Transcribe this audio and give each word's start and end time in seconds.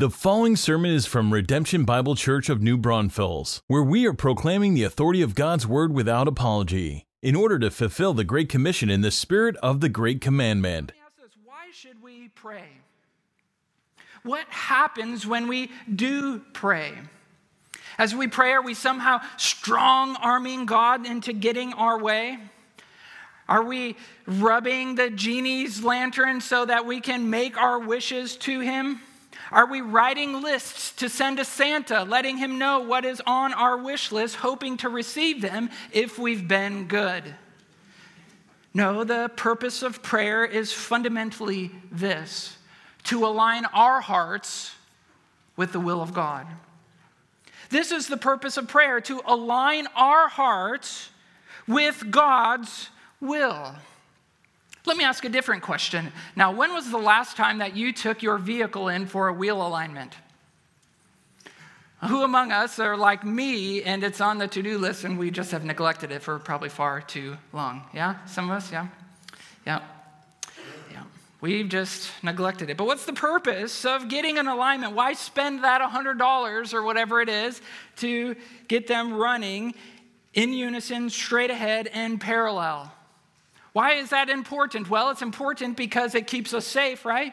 The 0.00 0.08
following 0.08 0.56
sermon 0.56 0.92
is 0.92 1.04
from 1.04 1.30
Redemption 1.30 1.84
Bible 1.84 2.14
Church 2.14 2.48
of 2.48 2.62
New 2.62 2.78
Braunfels, 2.78 3.60
where 3.66 3.82
we 3.82 4.06
are 4.06 4.14
proclaiming 4.14 4.72
the 4.72 4.82
authority 4.82 5.20
of 5.20 5.34
God's 5.34 5.66
Word 5.66 5.92
without 5.92 6.26
apology, 6.26 7.04
in 7.20 7.36
order 7.36 7.58
to 7.58 7.70
fulfill 7.70 8.14
the 8.14 8.24
Great 8.24 8.48
Commission 8.48 8.88
in 8.88 9.02
the 9.02 9.10
spirit 9.10 9.56
of 9.56 9.82
the 9.82 9.90
Great 9.90 10.22
Commandment. 10.22 10.92
Why 11.44 11.66
should 11.74 12.02
we 12.02 12.28
pray? 12.28 12.64
What 14.22 14.46
happens 14.48 15.26
when 15.26 15.48
we 15.48 15.70
do 15.94 16.38
pray? 16.54 16.94
As 17.98 18.14
we 18.14 18.26
pray, 18.26 18.52
are 18.52 18.62
we 18.62 18.72
somehow 18.72 19.20
strong 19.36 20.16
arming 20.16 20.64
God 20.64 21.04
into 21.04 21.34
getting 21.34 21.74
our 21.74 21.98
way? 21.98 22.38
Are 23.50 23.62
we 23.62 23.96
rubbing 24.26 24.94
the 24.94 25.10
genie's 25.10 25.84
lantern 25.84 26.40
so 26.40 26.64
that 26.64 26.86
we 26.86 27.02
can 27.02 27.28
make 27.28 27.58
our 27.58 27.78
wishes 27.78 28.36
to 28.36 28.60
Him? 28.60 29.02
Are 29.52 29.66
we 29.66 29.80
writing 29.80 30.42
lists 30.42 30.92
to 30.92 31.08
send 31.08 31.38
to 31.38 31.44
Santa, 31.44 32.04
letting 32.04 32.36
him 32.36 32.58
know 32.58 32.80
what 32.80 33.04
is 33.04 33.20
on 33.26 33.52
our 33.52 33.76
wish 33.76 34.12
list, 34.12 34.36
hoping 34.36 34.76
to 34.78 34.88
receive 34.88 35.42
them 35.42 35.70
if 35.92 36.18
we've 36.18 36.46
been 36.46 36.86
good? 36.86 37.34
No, 38.72 39.02
the 39.02 39.30
purpose 39.34 39.82
of 39.82 40.02
prayer 40.02 40.44
is 40.44 40.72
fundamentally 40.72 41.72
this 41.90 42.56
to 43.04 43.26
align 43.26 43.64
our 43.66 44.00
hearts 44.00 44.74
with 45.56 45.72
the 45.72 45.80
will 45.80 46.00
of 46.00 46.14
God. 46.14 46.46
This 47.70 47.90
is 47.90 48.06
the 48.06 48.16
purpose 48.16 48.56
of 48.56 48.68
prayer 48.68 49.00
to 49.02 49.20
align 49.26 49.86
our 49.96 50.28
hearts 50.28 51.10
with 51.66 52.10
God's 52.10 52.90
will. 53.20 53.74
Let 54.86 54.96
me 54.96 55.04
ask 55.04 55.24
a 55.24 55.28
different 55.28 55.62
question. 55.62 56.12
Now, 56.36 56.52
when 56.52 56.72
was 56.72 56.90
the 56.90 56.98
last 56.98 57.36
time 57.36 57.58
that 57.58 57.76
you 57.76 57.92
took 57.92 58.22
your 58.22 58.38
vehicle 58.38 58.88
in 58.88 59.06
for 59.06 59.28
a 59.28 59.32
wheel 59.32 59.66
alignment? 59.66 60.16
Who 62.08 62.22
among 62.22 62.50
us 62.50 62.78
are 62.78 62.96
like 62.96 63.24
me 63.24 63.82
and 63.82 64.02
it's 64.02 64.22
on 64.22 64.38
the 64.38 64.48
to 64.48 64.62
do 64.62 64.78
list 64.78 65.04
and 65.04 65.18
we 65.18 65.30
just 65.30 65.50
have 65.50 65.64
neglected 65.64 66.10
it 66.10 66.22
for 66.22 66.38
probably 66.38 66.70
far 66.70 67.02
too 67.02 67.36
long? 67.52 67.84
Yeah? 67.92 68.24
Some 68.24 68.50
of 68.50 68.56
us? 68.56 68.72
Yeah? 68.72 68.86
Yeah. 69.66 69.82
Yeah. 70.90 71.02
We've 71.42 71.68
just 71.68 72.10
neglected 72.22 72.70
it. 72.70 72.78
But 72.78 72.86
what's 72.86 73.04
the 73.04 73.12
purpose 73.12 73.84
of 73.84 74.08
getting 74.08 74.38
an 74.38 74.48
alignment? 74.48 74.94
Why 74.94 75.12
spend 75.12 75.62
that 75.62 75.82
$100 75.82 76.74
or 76.74 76.82
whatever 76.82 77.20
it 77.20 77.28
is 77.28 77.60
to 77.96 78.34
get 78.66 78.86
them 78.86 79.12
running 79.12 79.74
in 80.32 80.54
unison, 80.54 81.10
straight 81.10 81.50
ahead, 81.50 81.86
and 81.88 82.18
parallel? 82.18 82.90
Why 83.72 83.94
is 83.94 84.10
that 84.10 84.28
important? 84.28 84.90
Well, 84.90 85.10
it's 85.10 85.22
important 85.22 85.76
because 85.76 86.14
it 86.14 86.26
keeps 86.26 86.52
us 86.52 86.66
safe, 86.66 87.04
right? 87.04 87.32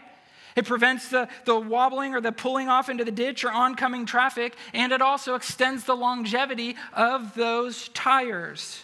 It 0.55 0.65
prevents 0.65 1.09
the, 1.09 1.29
the 1.45 1.59
wobbling 1.59 2.15
or 2.15 2.21
the 2.21 2.31
pulling 2.31 2.67
off 2.67 2.89
into 2.89 3.03
the 3.03 3.11
ditch 3.11 3.43
or 3.43 3.51
oncoming 3.51 4.05
traffic, 4.07 4.55
and 4.73 4.91
it 4.91 5.01
also 5.03 5.35
extends 5.35 5.83
the 5.83 5.95
longevity 5.95 6.75
of 6.93 7.35
those 7.35 7.89
tires. 7.89 8.83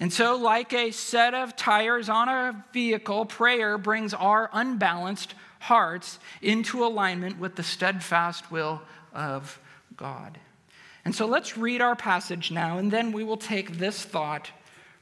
And 0.00 0.12
so, 0.12 0.36
like 0.36 0.72
a 0.72 0.90
set 0.90 1.34
of 1.34 1.56
tires 1.56 2.08
on 2.08 2.28
a 2.28 2.64
vehicle, 2.72 3.26
prayer 3.26 3.78
brings 3.78 4.12
our 4.14 4.50
unbalanced 4.52 5.34
hearts 5.60 6.18
into 6.42 6.84
alignment 6.84 7.38
with 7.38 7.56
the 7.56 7.62
steadfast 7.62 8.50
will 8.50 8.82
of 9.12 9.60
God. 9.96 10.38
And 11.04 11.14
so, 11.14 11.26
let's 11.26 11.56
read 11.56 11.82
our 11.82 11.94
passage 11.94 12.50
now, 12.50 12.78
and 12.78 12.90
then 12.90 13.12
we 13.12 13.24
will 13.24 13.36
take 13.36 13.78
this 13.78 14.02
thought 14.02 14.50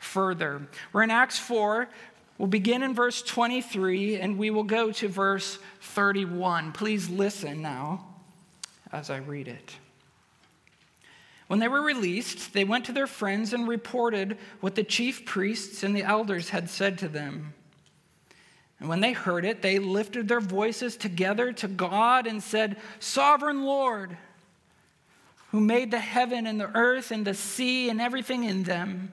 further. 0.03 0.63
We're 0.93 1.03
in 1.03 1.11
Acts 1.11 1.39
4. 1.39 1.89
We'll 2.39 2.49
begin 2.49 2.83
in 2.83 2.95
verse 2.95 3.23
23 3.23 4.17
and 4.17 4.37
we 4.37 4.51
will 4.51 4.65
go 4.65 4.91
to 4.93 5.09
verse 5.09 5.59
31. 5.81 6.73
Please 6.73 7.09
listen 7.09 7.63
now 7.63 8.05
as 8.91 9.11
I 9.11 9.19
read 9.19 9.49
it. 9.49 9.77
When 11.47 11.59
they 11.59 11.69
were 11.69 11.83
released, 11.83 12.53
they 12.53 12.65
went 12.65 12.87
to 12.87 12.93
their 12.93 13.07
friends 13.07 13.53
and 13.53 13.69
reported 13.69 14.39
what 14.61 14.75
the 14.75 14.85
chief 14.85 15.25
priests 15.25 15.83
and 15.83 15.95
the 15.95 16.03
elders 16.03 16.49
had 16.49 16.71
said 16.71 16.99
to 16.99 17.09
them. 17.09 17.55
And 18.81 18.89
when 18.89 19.01
they 19.01 19.13
heard 19.13 19.45
it, 19.45 19.63
they 19.63 19.79
lifted 19.79 20.29
their 20.29 20.41
voices 20.41 20.97
together 20.97 21.53
to 21.53 21.69
God 21.69 22.27
and 22.27 22.43
said, 22.43 22.79
Sovereign 22.99 23.65
Lord, 23.65 24.17
who 25.51 25.61
made 25.61 25.91
the 25.91 26.01
heaven 26.01 26.47
and 26.47 26.59
the 26.59 26.75
earth 26.75 27.11
and 27.11 27.25
the 27.25 27.35
sea 27.35 27.91
and 27.91 28.01
everything 28.01 28.45
in 28.45 28.65
them 28.65 29.13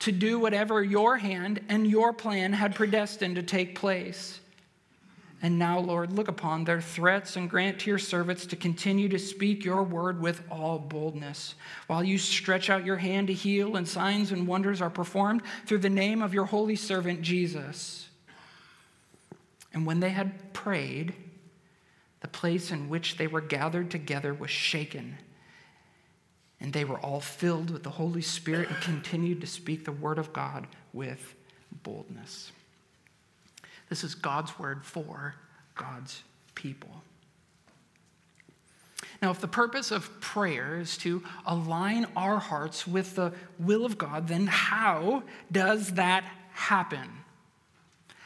to 0.00 0.12
do 0.12 0.38
whatever 0.38 0.82
your 0.82 1.16
hand 1.16 1.60
and 1.68 1.86
your 1.86 2.12
plan 2.12 2.52
had 2.52 2.74
predestined 2.74 3.36
to 3.36 3.42
take 3.42 3.78
place. 3.78 4.40
And 5.40 5.58
now, 5.58 5.78
Lord, 5.78 6.12
look 6.12 6.26
upon 6.26 6.64
their 6.64 6.80
threats 6.80 7.36
and 7.36 7.48
grant 7.48 7.80
to 7.80 7.90
your 7.90 7.98
servants 7.98 8.44
to 8.46 8.56
continue 8.56 9.08
to 9.08 9.18
speak 9.18 9.64
your 9.64 9.84
word 9.84 10.20
with 10.20 10.42
all 10.50 10.80
boldness, 10.80 11.54
while 11.86 12.02
you 12.02 12.18
stretch 12.18 12.70
out 12.70 12.84
your 12.84 12.96
hand 12.96 13.28
to 13.28 13.32
heal, 13.32 13.76
and 13.76 13.86
signs 13.86 14.32
and 14.32 14.48
wonders 14.48 14.82
are 14.82 14.90
performed 14.90 15.42
through 15.66 15.78
the 15.78 15.90
name 15.90 16.22
of 16.22 16.34
your 16.34 16.46
holy 16.46 16.74
servant 16.74 17.22
Jesus. 17.22 18.08
And 19.72 19.86
when 19.86 20.00
they 20.00 20.10
had 20.10 20.52
prayed, 20.52 21.14
the 22.20 22.28
place 22.28 22.72
in 22.72 22.88
which 22.88 23.16
they 23.16 23.28
were 23.28 23.40
gathered 23.40 23.92
together 23.92 24.34
was 24.34 24.50
shaken 24.50 25.18
and 26.60 26.72
they 26.72 26.84
were 26.84 26.98
all 26.98 27.20
filled 27.20 27.70
with 27.70 27.82
the 27.82 27.90
Holy 27.90 28.22
Spirit 28.22 28.68
and 28.68 28.80
continued 28.80 29.40
to 29.40 29.46
speak 29.46 29.84
the 29.84 29.92
word 29.92 30.18
of 30.18 30.32
God 30.32 30.66
with 30.92 31.34
boldness. 31.82 32.52
This 33.88 34.04
is 34.04 34.14
God's 34.14 34.58
word 34.58 34.84
for 34.84 35.34
God's 35.74 36.22
people. 36.54 37.02
Now, 39.22 39.30
if 39.30 39.40
the 39.40 39.48
purpose 39.48 39.90
of 39.90 40.20
prayer 40.20 40.78
is 40.78 40.96
to 40.98 41.22
align 41.46 42.06
our 42.16 42.38
hearts 42.38 42.86
with 42.86 43.16
the 43.16 43.32
will 43.58 43.84
of 43.84 43.98
God, 43.98 44.28
then 44.28 44.46
how 44.46 45.24
does 45.50 45.94
that 45.94 46.24
happen? 46.52 47.08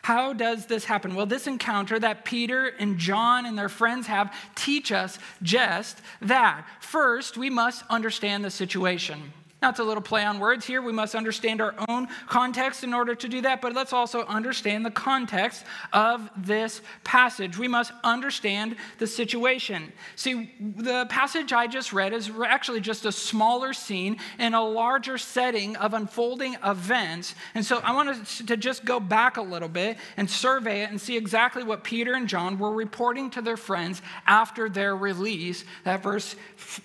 How 0.02 0.32
does 0.32 0.66
this 0.66 0.84
happen? 0.84 1.14
Well, 1.14 1.26
this 1.26 1.46
encounter 1.46 1.98
that 1.98 2.24
Peter 2.24 2.66
and 2.66 2.98
John 2.98 3.46
and 3.46 3.56
their 3.56 3.68
friends 3.68 4.08
have 4.08 4.34
teach 4.56 4.90
us 4.90 5.18
just 5.42 6.00
that. 6.20 6.66
First, 6.80 7.36
we 7.36 7.48
must 7.50 7.84
understand 7.88 8.44
the 8.44 8.50
situation. 8.50 9.32
Now, 9.62 9.68
it's 9.68 9.78
a 9.78 9.84
little 9.84 10.02
play 10.02 10.24
on 10.24 10.40
words 10.40 10.66
here. 10.66 10.82
We 10.82 10.92
must 10.92 11.14
understand 11.14 11.60
our 11.60 11.72
own 11.88 12.08
context 12.26 12.82
in 12.82 12.92
order 12.92 13.14
to 13.14 13.28
do 13.28 13.42
that, 13.42 13.60
but 13.60 13.74
let's 13.74 13.92
also 13.92 14.24
understand 14.24 14.84
the 14.84 14.90
context 14.90 15.64
of 15.92 16.28
this 16.36 16.80
passage. 17.04 17.56
We 17.56 17.68
must 17.68 17.92
understand 18.02 18.74
the 18.98 19.06
situation. 19.06 19.92
See, 20.16 20.50
the 20.58 21.06
passage 21.06 21.52
I 21.52 21.68
just 21.68 21.92
read 21.92 22.12
is 22.12 22.28
actually 22.44 22.80
just 22.80 23.06
a 23.06 23.12
smaller 23.12 23.72
scene 23.72 24.16
in 24.40 24.54
a 24.54 24.64
larger 24.64 25.16
setting 25.16 25.76
of 25.76 25.94
unfolding 25.94 26.56
events. 26.64 27.36
And 27.54 27.64
so 27.64 27.78
I 27.84 27.94
want 27.94 28.26
to 28.26 28.56
just 28.56 28.84
go 28.84 28.98
back 28.98 29.36
a 29.36 29.42
little 29.42 29.68
bit 29.68 29.96
and 30.16 30.28
survey 30.28 30.82
it 30.82 30.90
and 30.90 31.00
see 31.00 31.16
exactly 31.16 31.62
what 31.62 31.84
Peter 31.84 32.14
and 32.14 32.28
John 32.28 32.58
were 32.58 32.72
reporting 32.72 33.30
to 33.30 33.40
their 33.40 33.56
friends 33.56 34.02
after 34.26 34.68
their 34.68 34.96
release, 34.96 35.64
that 35.84 36.02
verse 36.02 36.34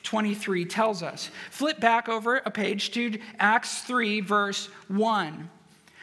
23 0.04 0.66
tells 0.66 1.02
us. 1.02 1.32
Flip 1.50 1.80
back 1.80 2.08
over 2.08 2.38
a 2.46 2.52
page 2.52 2.67
page 2.68 2.92
to 2.92 3.18
Acts 3.40 3.84
3, 3.84 4.20
verse 4.20 4.68
1. 4.90 5.50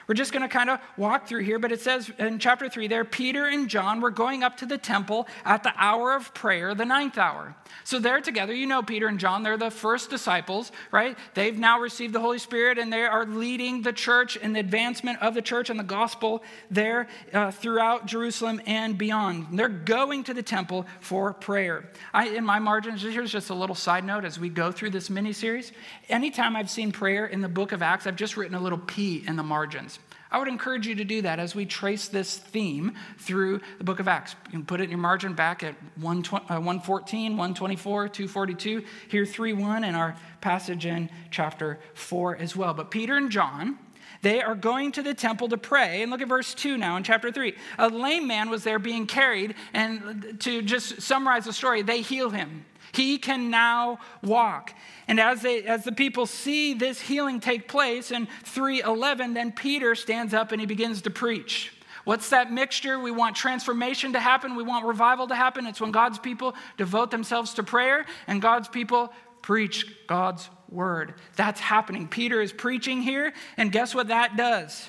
We're 0.07 0.15
just 0.15 0.33
going 0.33 0.43
to 0.43 0.49
kind 0.49 0.71
of 0.71 0.81
walk 0.97 1.27
through 1.27 1.45
here, 1.45 1.59
but 1.59 1.73
it 1.73 1.81
says 1.81 2.11
in 2.19 2.39
chapter 2.39 2.69
3 2.69 2.89
there, 2.89 3.05
Peter 3.05 3.47
and 3.47 3.69
John 3.69 4.01
were 4.01 4.11
going 4.11 4.43
up 4.43 4.59
to 4.59 4.67
the 4.67 4.79
temple 4.79 5.27
at 5.45 5.63
the 5.63 5.73
hour 5.77 6.15
of 6.15 6.35
prayer, 6.35 6.75
the 6.75 6.85
ninth 6.85 7.17
hour. 7.17 7.55
So 7.85 7.99
they're 7.99 8.21
together. 8.21 8.55
You 8.55 8.67
know 8.67 8.83
Peter 8.83 9.09
and 9.09 9.19
John, 9.19 9.43
they're 9.43 9.57
the 9.57 9.71
first 9.71 10.11
disciples, 10.11 10.73
right? 10.91 11.17
They've 11.35 11.59
now 11.59 11.81
received 11.81 12.15
the 12.15 12.21
Holy 12.21 12.39
Spirit 12.39 12.79
and 12.79 12.93
they 12.93 13.03
are 13.03 13.27
leading 13.27 13.83
the 13.83 13.93
church 13.93 14.37
in 14.37 14.53
the 14.53 14.61
advancement 14.61 15.21
of 15.23 15.35
the 15.35 15.43
church 15.43 15.71
and 15.71 15.79
the 15.79 15.85
gospel 15.85 16.43
there 16.71 17.09
uh, 17.33 17.51
throughout 17.51 18.07
Jerusalem 18.07 18.61
and 18.67 18.97
beyond. 18.97 19.49
And 19.51 19.59
they're 19.59 19.69
going 19.69 20.25
to 20.25 20.35
the 20.35 20.43
temple 20.43 20.87
for 21.01 21.33
prayer. 21.33 21.91
I, 22.13 22.29
in 22.29 22.45
my 22.45 22.59
margins, 22.59 23.03
here's 23.03 23.33
just 23.33 23.51
a 23.51 23.55
little 23.55 23.75
side 23.75 24.05
note 24.05 24.25
as 24.25 24.39
we 24.39 24.49
go 24.49 24.71
through 24.71 24.91
this 24.91 25.11
mini 25.11 25.33
series. 25.33 25.73
Anytime 26.09 26.57
I've 26.57 26.71
seen 26.71 26.93
prayer 26.93 27.27
in 27.27 27.41
the 27.41 27.49
book 27.49 27.73
of 27.73 27.83
Acts, 27.83 28.07
I've 28.07 28.17
just 28.17 28.37
written 28.37 28.55
a 28.55 28.61
little 28.61 28.79
P 28.79 29.25
in 29.27 29.37
the 29.37 29.43
margins. 29.43 29.94
I 30.35 30.39
would 30.39 30.49
encourage 30.49 30.85
you 30.89 30.97
to 30.97 31.05
do 31.05 31.23
that 31.23 31.39
as 31.39 31.55
we 31.55 31.65
trace 31.65 32.09
this 32.09 32.37
theme 32.37 32.95
through 33.19 33.61
the 33.79 33.85
book 33.85 34.01
of 34.01 34.09
Acts. 34.09 34.35
You 34.47 34.51
can 34.51 34.67
put 34.67 34.81
it 34.81 34.85
in 34.85 34.91
your 34.91 34.99
margin 34.99 35.33
back 35.33 35.63
at 35.63 35.77
114, 35.95 36.51
uh, 36.51 37.37
124, 37.37 38.09
242. 38.09 38.85
Here, 39.07 39.25
3 39.25 39.53
1, 39.53 39.85
and 39.85 39.95
our 39.95 40.17
passage 40.41 40.87
in 40.87 41.09
chapter 41.31 41.79
4 41.95 42.35
as 42.39 42.57
well. 42.57 42.75
But 42.75 42.91
Peter 42.91 43.17
and 43.17 43.31
John, 43.31 43.79
they 44.23 44.43
are 44.43 44.57
going 44.57 44.91
to 44.91 45.03
the 45.03 45.15
temple 45.15 45.51
to 45.51 45.57
pray. 45.57 46.03
And 46.03 46.11
look 46.11 46.21
at 46.21 46.27
verse 46.27 46.53
2 46.53 46.79
now 46.79 46.97
in 46.97 47.05
chapter 47.05 47.31
3. 47.31 47.55
A 47.79 47.89
lame 47.89 48.27
man 48.27 48.51
was 48.51 48.65
there 48.65 48.81
being 48.81 49.07
carried, 49.07 49.55
and 49.73 50.41
to 50.41 50.63
just 50.63 51.01
summarize 51.01 51.45
the 51.45 51.53
story, 51.53 51.83
they 51.83 52.01
heal 52.01 52.31
him. 52.31 52.65
He 52.95 53.19
can 53.19 53.51
now 53.51 53.99
walk. 54.23 54.73
And 55.09 55.19
as, 55.19 55.43
they, 55.43 55.65
as 55.65 55.85
the 55.85 55.93
people 55.93 56.27
see 56.27 56.75
this 56.75 57.01
healing 57.01 57.41
take 57.41 57.67
place 57.67 58.13
in 58.13 58.29
311, 58.45 59.35
then 59.35 59.51
Peter 59.51 59.95
stands 59.95 60.33
up 60.33 60.53
and 60.53 60.61
he 60.61 60.67
begins 60.67 61.03
to 61.03 61.11
preach. 61.11 61.73
What's 62.05 62.31
that 62.31 62.53
mixture? 62.53 63.01
We 63.01 63.11
want 63.11 63.35
transformation 63.35 64.13
to 64.13 64.21
happen. 64.21 64.55
We 64.55 64.63
want 64.63 64.87
revival 64.87 65.27
to 65.29 65.35
happen. 65.35 65.67
It's 65.67 65.81
when 65.81 65.91
God's 65.91 66.19
people 66.19 66.55
devote 66.77 67.11
themselves 67.11 67.55
to 67.55 67.63
prayer 67.63 68.07
and 68.27 68.41
God's 68.41 68.69
people 68.69 69.13
preach 69.43 70.07
God's 70.07 70.49
word. 70.71 71.15
That's 71.37 71.61
happening. 71.61 72.07
Peter 72.09 72.41
is 72.41 72.53
preaching 72.53 73.03
here, 73.03 73.33
and 73.57 73.73
guess 73.73 73.95
what 73.95 74.09
that 74.09 74.37
does? 74.37 74.89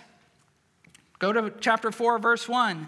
Go 1.20 1.34
to 1.34 1.54
chapter 1.60 1.92
4, 1.92 2.20
verse 2.20 2.48
1. 2.48 2.88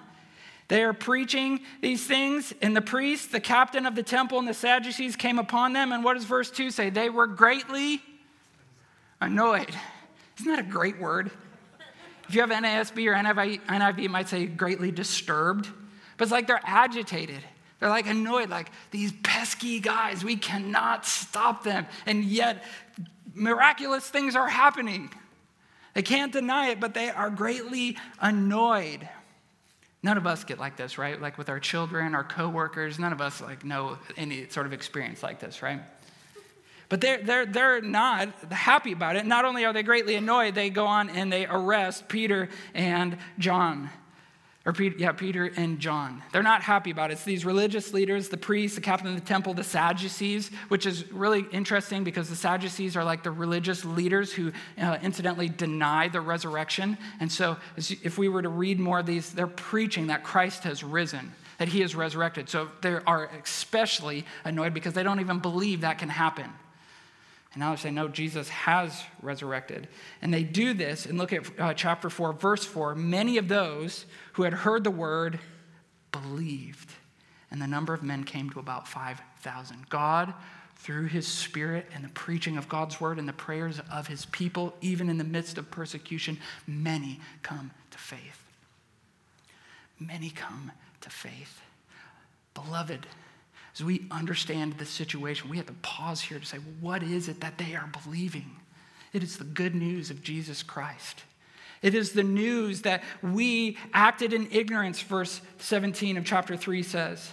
They 0.67 0.83
are 0.83 0.93
preaching 0.93 1.61
these 1.81 2.05
things, 2.05 2.53
and 2.61 2.75
the 2.75 2.81
priest, 2.81 3.31
the 3.31 3.39
captain 3.39 3.85
of 3.85 3.95
the 3.95 4.03
temple, 4.03 4.37
and 4.39 4.47
the 4.47 4.53
Sadducees 4.53 5.15
came 5.15 5.39
upon 5.39 5.73
them. 5.73 5.93
And 5.93 6.03
what 6.03 6.15
does 6.15 6.25
verse 6.25 6.51
2 6.51 6.71
say? 6.71 6.89
They 6.89 7.09
were 7.09 7.27
greatly 7.27 8.01
annoyed. 9.21 9.73
Isn't 10.39 10.51
that 10.51 10.59
a 10.59 10.69
great 10.69 10.99
word? 10.99 11.31
If 12.27 12.35
you 12.35 12.41
have 12.41 12.49
NASB 12.49 13.07
or 13.07 13.13
NIV, 13.13 13.61
NIV 13.65 14.03
it 14.03 14.11
might 14.11 14.27
say 14.27 14.45
greatly 14.45 14.91
disturbed. 14.91 15.69
But 16.17 16.23
it's 16.23 16.31
like 16.31 16.47
they're 16.47 16.59
agitated. 16.63 17.41
They're 17.79 17.89
like 17.89 18.07
annoyed, 18.07 18.49
like 18.49 18.71
these 18.91 19.13
pesky 19.23 19.79
guys, 19.79 20.23
we 20.23 20.35
cannot 20.35 21.05
stop 21.05 21.63
them. 21.63 21.85
And 22.05 22.25
yet, 22.25 22.65
miraculous 23.33 24.09
things 24.09 24.35
are 24.35 24.49
happening. 24.49 25.11
They 25.93 26.01
can't 26.01 26.33
deny 26.33 26.69
it, 26.69 26.79
but 26.79 26.93
they 26.93 27.09
are 27.09 27.29
greatly 27.29 27.97
annoyed. 28.19 29.07
None 30.03 30.17
of 30.17 30.27
us 30.27 30.43
get 30.43 30.59
like 30.59 30.77
this, 30.77 30.97
right? 30.97 31.19
Like 31.19 31.37
with 31.37 31.49
our 31.49 31.59
children, 31.59 32.15
our 32.15 32.23
coworkers, 32.23 32.99
none 32.99 33.13
of 33.13 33.21
us 33.21 33.41
like 33.41 33.65
know 33.65 33.97
any 34.15 34.47
sort 34.49 34.65
of 34.65 34.73
experience 34.73 35.23
like 35.23 35.39
this, 35.39 35.61
right? 35.61 35.81
But 36.89 37.01
they're, 37.01 37.17
they're, 37.17 37.45
they're 37.45 37.81
not 37.81 38.29
happy 38.51 38.93
about 38.93 39.17
it. 39.17 39.25
Not 39.25 39.43
only 39.43 39.65
are 39.65 39.73
they 39.73 39.83
greatly 39.83 40.15
annoyed, 40.15 40.55
they 40.55 40.69
go 40.69 40.85
on 40.85 41.09
and 41.09 41.33
they 41.33 41.45
arrest 41.45 42.07
Peter 42.07 42.47
and 42.73 43.17
John 43.39 43.89
or 44.67 44.73
Peter, 44.73 44.95
yeah, 44.99 45.13
Peter 45.13 45.45
and 45.55 45.79
John. 45.79 46.21
They're 46.33 46.43
not 46.43 46.61
happy 46.61 46.91
about 46.91 47.09
it. 47.09 47.13
It's 47.13 47.23
these 47.23 47.45
religious 47.45 47.93
leaders, 47.93 48.27
the 48.27 48.35
priests, 48.35 48.75
the 48.75 48.81
captain 48.81 49.07
of 49.07 49.15
the 49.15 49.21
temple, 49.21 49.53
the 49.53 49.63
Sadducees, 49.63 50.51
which 50.67 50.85
is 50.85 51.09
really 51.13 51.45
interesting 51.53 52.03
because 52.03 52.27
the 52.27 52.35
Sadducees 52.35 52.97
are 52.97 53.03
like 53.05 53.23
the 53.23 53.31
religious 53.31 53.85
leaders 53.85 54.33
who 54.33 54.51
uh, 54.77 54.97
incidentally 55.01 55.47
deny 55.47 56.09
the 56.09 56.19
resurrection. 56.19 56.97
And 57.21 57.31
so, 57.31 57.55
if 57.77 58.17
we 58.17 58.27
were 58.27 58.41
to 58.41 58.49
read 58.49 58.77
more 58.77 58.99
of 58.99 59.05
these, 59.05 59.31
they're 59.31 59.47
preaching 59.47 60.07
that 60.07 60.25
Christ 60.25 60.65
has 60.65 60.83
risen, 60.83 61.31
that 61.59 61.69
he 61.69 61.81
is 61.81 61.95
resurrected. 61.95 62.49
So, 62.49 62.67
they 62.81 62.99
are 63.07 63.31
especially 63.41 64.25
annoyed 64.43 64.73
because 64.73 64.91
they 64.91 65.03
don't 65.03 65.21
even 65.21 65.39
believe 65.39 65.79
that 65.81 65.97
can 65.97 66.09
happen. 66.09 66.51
And 67.57 67.63
now 67.63 67.71
they 67.71 67.81
say, 67.81 67.89
no, 67.89 68.07
Jesus 68.07 68.49
has 68.49 69.03
resurrected. 69.19 69.87
And 70.21 70.31
they 70.31 70.43
do 70.43 70.75
this, 70.75 71.07
and 71.07 71.17
look 71.17 71.33
at 71.33 71.59
uh, 71.59 71.73
chapter 71.73 72.07
4, 72.07 72.33
verse 72.33 72.63
4. 72.63 72.93
Many 72.93 73.39
of 73.39 73.47
those 73.47 74.05
who 74.33 74.43
had 74.43 74.53
heard 74.53 74.83
the 74.83 74.91
word 74.91 75.39
believed, 76.11 76.91
and 77.49 77.59
the 77.59 77.65
number 77.65 77.95
of 77.95 78.03
men 78.03 78.25
came 78.25 78.51
to 78.51 78.59
about 78.59 78.87
5,000. 78.87 79.89
God, 79.89 80.35
through 80.75 81.05
his 81.05 81.25
spirit 81.25 81.87
and 81.95 82.03
the 82.03 82.09
preaching 82.09 82.57
of 82.57 82.69
God's 82.69 83.01
word 83.01 83.17
and 83.17 83.27
the 83.27 83.33
prayers 83.33 83.81
of 83.91 84.05
his 84.05 84.27
people, 84.27 84.75
even 84.81 85.09
in 85.09 85.17
the 85.17 85.23
midst 85.23 85.57
of 85.57 85.71
persecution, 85.71 86.37
many 86.67 87.19
come 87.41 87.71
to 87.89 87.97
faith. 87.97 88.43
Many 89.99 90.29
come 90.29 90.71
to 91.01 91.09
faith. 91.09 91.59
Beloved, 92.53 93.07
as 93.77 93.83
we 93.83 94.07
understand 94.09 94.73
the 94.73 94.85
situation, 94.85 95.49
we 95.49 95.57
have 95.57 95.67
to 95.67 95.73
pause 95.83 96.19
here 96.19 96.39
to 96.39 96.45
say, 96.45 96.57
well, 96.57 96.75
what 96.81 97.03
is 97.03 97.27
it 97.27 97.41
that 97.41 97.59
they 97.59 97.75
are 97.75 97.87
believing? 98.03 98.55
It 99.13 99.21
is 99.21 99.37
the 99.37 99.43
good 99.43 99.75
news 99.75 100.09
of 100.09 100.23
Jesus 100.23 100.63
Christ. 100.63 101.23
It 101.83 101.93
is 101.93 102.13
the 102.13 102.23
news 102.23 102.81
that 102.81 103.03
we 103.21 103.77
acted 103.93 104.33
in 104.33 104.51
ignorance, 104.51 104.99
verse 105.01 105.41
17 105.59 106.17
of 106.17 106.25
chapter 106.25 106.57
3 106.57 106.81
says. 106.81 107.29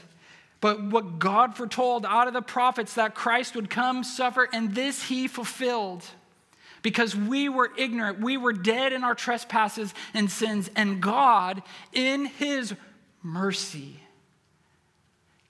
But 0.60 0.84
what 0.84 1.18
God 1.18 1.56
foretold 1.56 2.04
out 2.04 2.28
of 2.28 2.34
the 2.34 2.42
prophets 2.42 2.94
that 2.94 3.14
Christ 3.14 3.56
would 3.56 3.70
come, 3.70 4.04
suffer, 4.04 4.46
and 4.52 4.74
this 4.74 5.04
he 5.04 5.28
fulfilled. 5.28 6.04
Because 6.82 7.16
we 7.16 7.48
were 7.48 7.70
ignorant, 7.78 8.20
we 8.20 8.36
were 8.36 8.52
dead 8.52 8.92
in 8.92 9.02
our 9.02 9.14
trespasses 9.14 9.94
and 10.12 10.30
sins, 10.30 10.70
and 10.76 11.00
God, 11.00 11.62
in 11.94 12.26
his 12.26 12.74
mercy, 13.22 13.98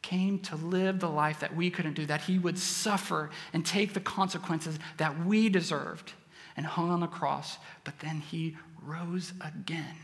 came 0.05 0.39
to 0.39 0.55
live 0.56 1.01
the 1.01 1.09
life 1.09 1.41
that 1.41 1.56
we 1.56 1.71
couldn't 1.71 1.95
do, 1.95 2.05
that 2.05 2.21
he 2.21 2.39
would 2.39 2.59
suffer 2.59 3.31
and 3.55 3.65
take 3.65 3.95
the 3.95 4.01
consequences 4.01 4.79
that 4.99 5.25
we 5.25 5.49
deserved 5.49 6.12
and 6.59 6.67
hung 6.67 6.91
on 6.91 7.01
the 7.01 7.06
cross, 7.06 7.56
but 7.85 7.99
then 8.01 8.21
he 8.21 8.55
rose 8.83 9.33
again, 9.41 9.97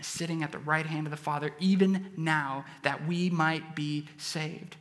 sitting 0.00 0.44
at 0.44 0.52
the 0.52 0.58
right 0.58 0.86
hand 0.86 1.04
of 1.04 1.10
the 1.10 1.16
Father, 1.16 1.52
even 1.58 2.12
now, 2.16 2.64
that 2.84 3.08
we 3.08 3.28
might 3.28 3.74
be 3.74 4.06
saved. 4.18 4.76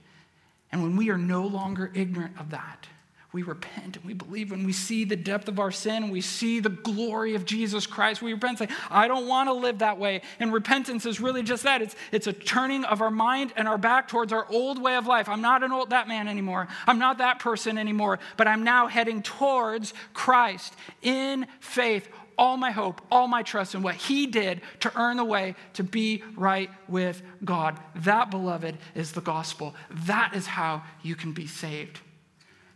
And 0.71 0.83
when 0.83 0.95
we 0.95 1.09
are 1.09 1.17
no 1.17 1.43
longer 1.47 1.91
ignorant 1.95 2.39
of 2.39 2.51
that, 2.51 2.85
we 3.33 3.43
repent 3.43 3.97
and 3.97 4.05
we 4.05 4.13
believe 4.13 4.51
when 4.51 4.65
we 4.65 4.71
see 4.71 5.03
the 5.03 5.15
depth 5.15 5.49
of 5.49 5.59
our 5.59 5.71
sin 5.71 6.09
we 6.09 6.21
see 6.21 6.59
the 6.59 6.69
glory 6.69 7.35
of 7.35 7.45
Jesus 7.45 7.85
Christ, 7.85 8.21
we 8.21 8.33
repent 8.33 8.61
and 8.61 8.69
say, 8.69 8.75
I 8.89 9.07
don't 9.07 9.27
want 9.27 9.49
to 9.49 9.53
live 9.53 9.79
that 9.79 9.99
way. 9.99 10.21
And 10.39 10.53
repentance 10.53 11.05
is 11.05 11.19
really 11.19 11.43
just 11.43 11.63
that 11.63 11.81
it's, 11.81 11.95
it's 12.11 12.27
a 12.27 12.33
turning 12.33 12.85
of 12.85 13.01
our 13.01 13.11
mind 13.11 13.53
and 13.57 13.67
our 13.67 13.77
back 13.77 14.07
towards 14.07 14.31
our 14.31 14.47
old 14.49 14.81
way 14.81 14.95
of 14.95 15.07
life. 15.07 15.27
I'm 15.27 15.41
not 15.41 15.63
an 15.63 15.71
old 15.71 15.89
that 15.89 16.07
man 16.07 16.27
anymore. 16.27 16.67
I'm 16.85 16.99
not 16.99 17.17
that 17.17 17.39
person 17.39 17.77
anymore, 17.77 18.19
but 18.37 18.47
I'm 18.47 18.63
now 18.63 18.87
heading 18.87 19.21
towards 19.21 19.93
Christ 20.13 20.73
in 21.01 21.47
faith. 21.59 22.07
All 22.37 22.55
my 22.55 22.69
hope, 22.69 23.01
all 23.11 23.27
my 23.27 23.41
trust 23.41 23.73
in 23.73 23.81
what 23.81 23.95
he 23.95 24.27
did 24.27 24.61
to 24.81 24.91
earn 24.95 25.17
the 25.17 25.25
way 25.25 25.55
to 25.73 25.83
be 25.83 26.23
right 26.35 26.69
with 26.87 27.23
God. 27.43 27.79
That, 27.95 28.29
beloved, 28.29 28.77
is 28.93 29.11
the 29.11 29.21
gospel. 29.21 29.73
That 30.05 30.33
is 30.35 30.45
how 30.45 30.83
you 31.01 31.15
can 31.15 31.33
be 31.33 31.47
saved. 31.47 31.99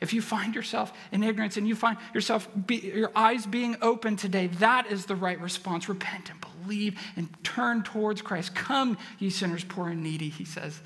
If 0.02 0.14
you 0.14 0.22
find 0.22 0.56
yourself 0.56 0.92
in 1.12 1.22
ignorance 1.22 1.58
and 1.58 1.68
you 1.68 1.76
find 1.76 1.96
yourself, 2.14 2.50
be, 2.66 2.78
your 2.78 3.12
eyes 3.16 3.46
being 3.46 3.78
open 3.84 4.16
today, 4.16 4.48
that 4.48 4.88
is 4.92 5.06
the 5.06 5.16
right 5.16 5.40
response. 5.40 5.88
Repent 5.88 6.32
and 6.32 6.42
believe 6.42 7.00
and 7.16 7.30
turn 7.44 7.84
towards 7.84 8.24
Christ. 8.24 8.56
Come, 8.56 8.98
ye 9.20 9.30
sinners, 9.30 9.64
poor 9.64 9.90
and 9.90 10.02
needy, 10.02 10.30
he 10.30 10.44
says, 10.44 10.82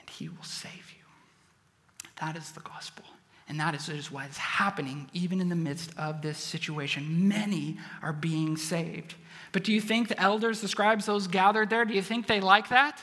and 0.00 0.08
he 0.08 0.30
will 0.30 0.42
save 0.42 0.72
you. 0.72 1.04
That 2.20 2.36
is 2.36 2.52
the 2.52 2.60
gospel. 2.60 3.04
And 3.48 3.60
that 3.60 3.74
is, 3.74 3.90
is 3.90 4.10
what 4.10 4.30
is 4.30 4.38
happening 4.38 5.10
even 5.12 5.42
in 5.42 5.50
the 5.50 5.56
midst 5.56 5.90
of 5.98 6.22
this 6.22 6.38
situation. 6.38 7.28
Many 7.28 7.76
are 8.00 8.14
being 8.14 8.56
saved. 8.56 9.14
But 9.52 9.64
do 9.64 9.74
you 9.74 9.80
think 9.80 10.08
the 10.08 10.18
elders, 10.18 10.62
the 10.62 10.68
scribes, 10.68 11.04
those 11.04 11.26
gathered 11.26 11.68
there, 11.68 11.84
do 11.84 11.92
you 11.92 12.00
think 12.00 12.26
they 12.26 12.40
like 12.40 12.70
that? 12.70 13.02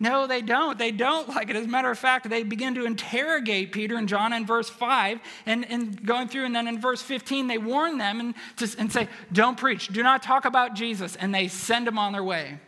No, 0.00 0.26
they 0.26 0.42
don't. 0.42 0.78
They 0.78 0.90
don't 0.90 1.28
like 1.28 1.50
it. 1.50 1.56
As 1.56 1.64
a 1.64 1.68
matter 1.68 1.90
of 1.90 1.98
fact, 1.98 2.28
they 2.28 2.42
begin 2.42 2.74
to 2.74 2.84
interrogate 2.84 3.72
Peter 3.72 3.96
and 3.96 4.08
John 4.08 4.32
in 4.32 4.44
verse 4.44 4.68
5 4.68 5.20
and, 5.46 5.64
and 5.70 6.04
going 6.04 6.28
through. 6.28 6.46
And 6.46 6.54
then 6.54 6.66
in 6.66 6.80
verse 6.80 7.00
15, 7.02 7.46
they 7.46 7.58
warn 7.58 7.98
them 7.98 8.20
and, 8.20 8.34
to, 8.56 8.74
and 8.78 8.92
say, 8.92 9.08
Don't 9.32 9.56
preach. 9.56 9.88
Do 9.88 10.02
not 10.02 10.22
talk 10.22 10.44
about 10.44 10.74
Jesus. 10.74 11.16
And 11.16 11.34
they 11.34 11.48
send 11.48 11.86
them 11.86 11.98
on 11.98 12.12
their 12.12 12.24
way. 12.24 12.58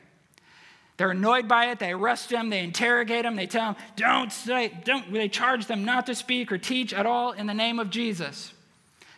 They're 0.97 1.11
annoyed 1.11 1.47
by 1.47 1.67
it. 1.67 1.79
They 1.79 1.93
arrest 1.93 2.31
them. 2.31 2.49
They 2.49 2.61
interrogate 2.61 3.25
them. 3.25 3.37
They 3.37 3.47
tell 3.47 3.73
them, 3.73 3.83
Don't 3.97 4.33
say, 4.33 4.73
don't. 4.85 5.13
They 5.13 5.29
charge 5.29 5.67
them 5.67 5.85
not 5.85 6.07
to 6.07 6.15
speak 6.15 6.51
or 6.53 6.59
teach 6.59 6.95
at 6.95 7.07
all 7.07 7.33
in 7.33 7.47
the 7.47 7.55
name 7.55 7.79
of 7.79 7.91
Jesus. 7.91 8.53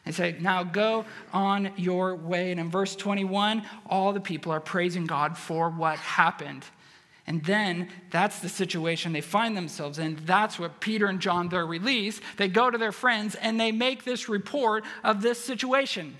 They 0.04 0.12
say, 0.12 0.36
Now 0.40 0.64
go 0.64 1.04
on 1.32 1.72
your 1.76 2.16
way. 2.16 2.50
And 2.50 2.58
in 2.58 2.70
verse 2.70 2.96
21, 2.96 3.62
all 3.86 4.12
the 4.12 4.20
people 4.20 4.50
are 4.52 4.60
praising 4.60 5.06
God 5.06 5.36
for 5.36 5.70
what 5.70 5.98
happened. 5.98 6.64
And 7.28 7.44
then 7.44 7.90
that's 8.10 8.38
the 8.38 8.48
situation 8.48 9.12
they 9.12 9.20
find 9.20 9.54
themselves 9.54 9.98
in. 9.98 10.18
That's 10.24 10.58
what 10.58 10.80
Peter 10.80 11.08
and 11.08 11.20
John, 11.20 11.50
they're 11.50 11.66
released. 11.66 12.22
They 12.38 12.48
go 12.48 12.70
to 12.70 12.78
their 12.78 12.90
friends 12.90 13.34
and 13.34 13.60
they 13.60 13.70
make 13.70 14.02
this 14.02 14.30
report 14.30 14.82
of 15.04 15.20
this 15.20 15.38
situation. 15.38 16.16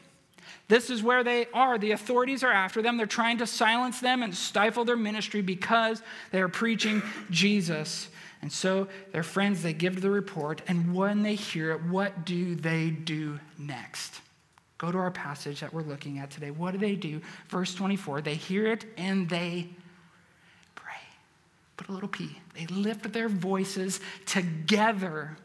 This 0.68 0.90
is 0.90 1.02
where 1.02 1.24
they 1.24 1.46
are. 1.54 1.78
The 1.78 1.92
authorities 1.92 2.44
are 2.44 2.52
after 2.52 2.82
them. 2.82 2.98
They're 2.98 3.06
trying 3.06 3.38
to 3.38 3.46
silence 3.46 4.00
them 4.00 4.22
and 4.22 4.34
stifle 4.34 4.84
their 4.84 4.98
ministry 4.98 5.40
because 5.40 6.02
they 6.30 6.42
are 6.42 6.48
preaching 6.48 7.02
Jesus. 7.30 8.08
And 8.42 8.52
so 8.52 8.86
their 9.10 9.22
friends, 9.22 9.62
they 9.62 9.72
give 9.72 10.02
the 10.02 10.10
report. 10.10 10.60
And 10.68 10.94
when 10.94 11.22
they 11.22 11.36
hear 11.36 11.72
it, 11.72 11.84
what 11.84 12.26
do 12.26 12.54
they 12.54 12.90
do 12.90 13.40
next? 13.56 14.20
Go 14.76 14.92
to 14.92 14.98
our 14.98 15.10
passage 15.10 15.60
that 15.60 15.72
we're 15.72 15.80
looking 15.80 16.18
at 16.18 16.30
today. 16.30 16.50
What 16.50 16.72
do 16.72 16.78
they 16.78 16.96
do? 16.96 17.22
Verse 17.48 17.74
24 17.74 18.20
they 18.20 18.34
hear 18.34 18.66
it 18.66 18.84
and 18.98 19.26
they. 19.26 19.70
Put 21.78 21.88
a 21.88 21.92
little 21.92 22.08
p. 22.08 22.38
They 22.54 22.66
lift 22.66 23.10
their 23.14 23.30
voices 23.30 24.00
together 24.26 25.38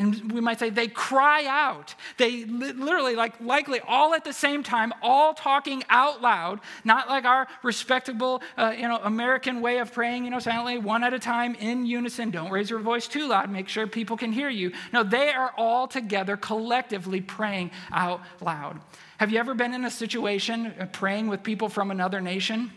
and 0.00 0.32
we 0.32 0.40
might 0.40 0.58
say 0.58 0.70
they 0.70 0.88
cry 0.88 1.44
out. 1.44 1.94
They 2.16 2.46
literally, 2.46 3.16
like, 3.16 3.38
likely 3.38 3.80
all 3.80 4.14
at 4.14 4.24
the 4.24 4.32
same 4.32 4.62
time, 4.62 4.94
all 5.02 5.34
talking 5.34 5.84
out 5.90 6.22
loud, 6.22 6.60
not 6.84 7.10
like 7.10 7.26
our 7.26 7.46
respectable, 7.62 8.40
uh, 8.56 8.74
you 8.74 8.88
know, 8.88 8.98
American 9.04 9.60
way 9.60 9.76
of 9.76 9.92
praying, 9.92 10.24
you 10.24 10.30
know, 10.30 10.38
silently, 10.38 10.78
one 10.78 11.04
at 11.04 11.12
a 11.12 11.18
time 11.18 11.54
in 11.54 11.84
unison. 11.84 12.30
Don't 12.30 12.50
raise 12.50 12.70
your 12.70 12.78
voice 12.78 13.06
too 13.06 13.28
loud. 13.28 13.50
Make 13.50 13.68
sure 13.68 13.86
people 13.86 14.16
can 14.16 14.32
hear 14.32 14.48
you. 14.48 14.72
No, 14.90 15.02
they 15.02 15.34
are 15.34 15.52
all 15.58 15.86
together 15.86 16.34
collectively 16.38 17.20
praying 17.20 17.70
out 17.92 18.22
loud. 18.40 18.80
Have 19.18 19.30
you 19.30 19.38
ever 19.38 19.52
been 19.52 19.74
in 19.74 19.84
a 19.84 19.90
situation 19.90 20.72
uh, 20.80 20.86
praying 20.86 21.28
with 21.28 21.42
people 21.42 21.68
from 21.68 21.90
another 21.90 22.22
nation? 22.22 22.72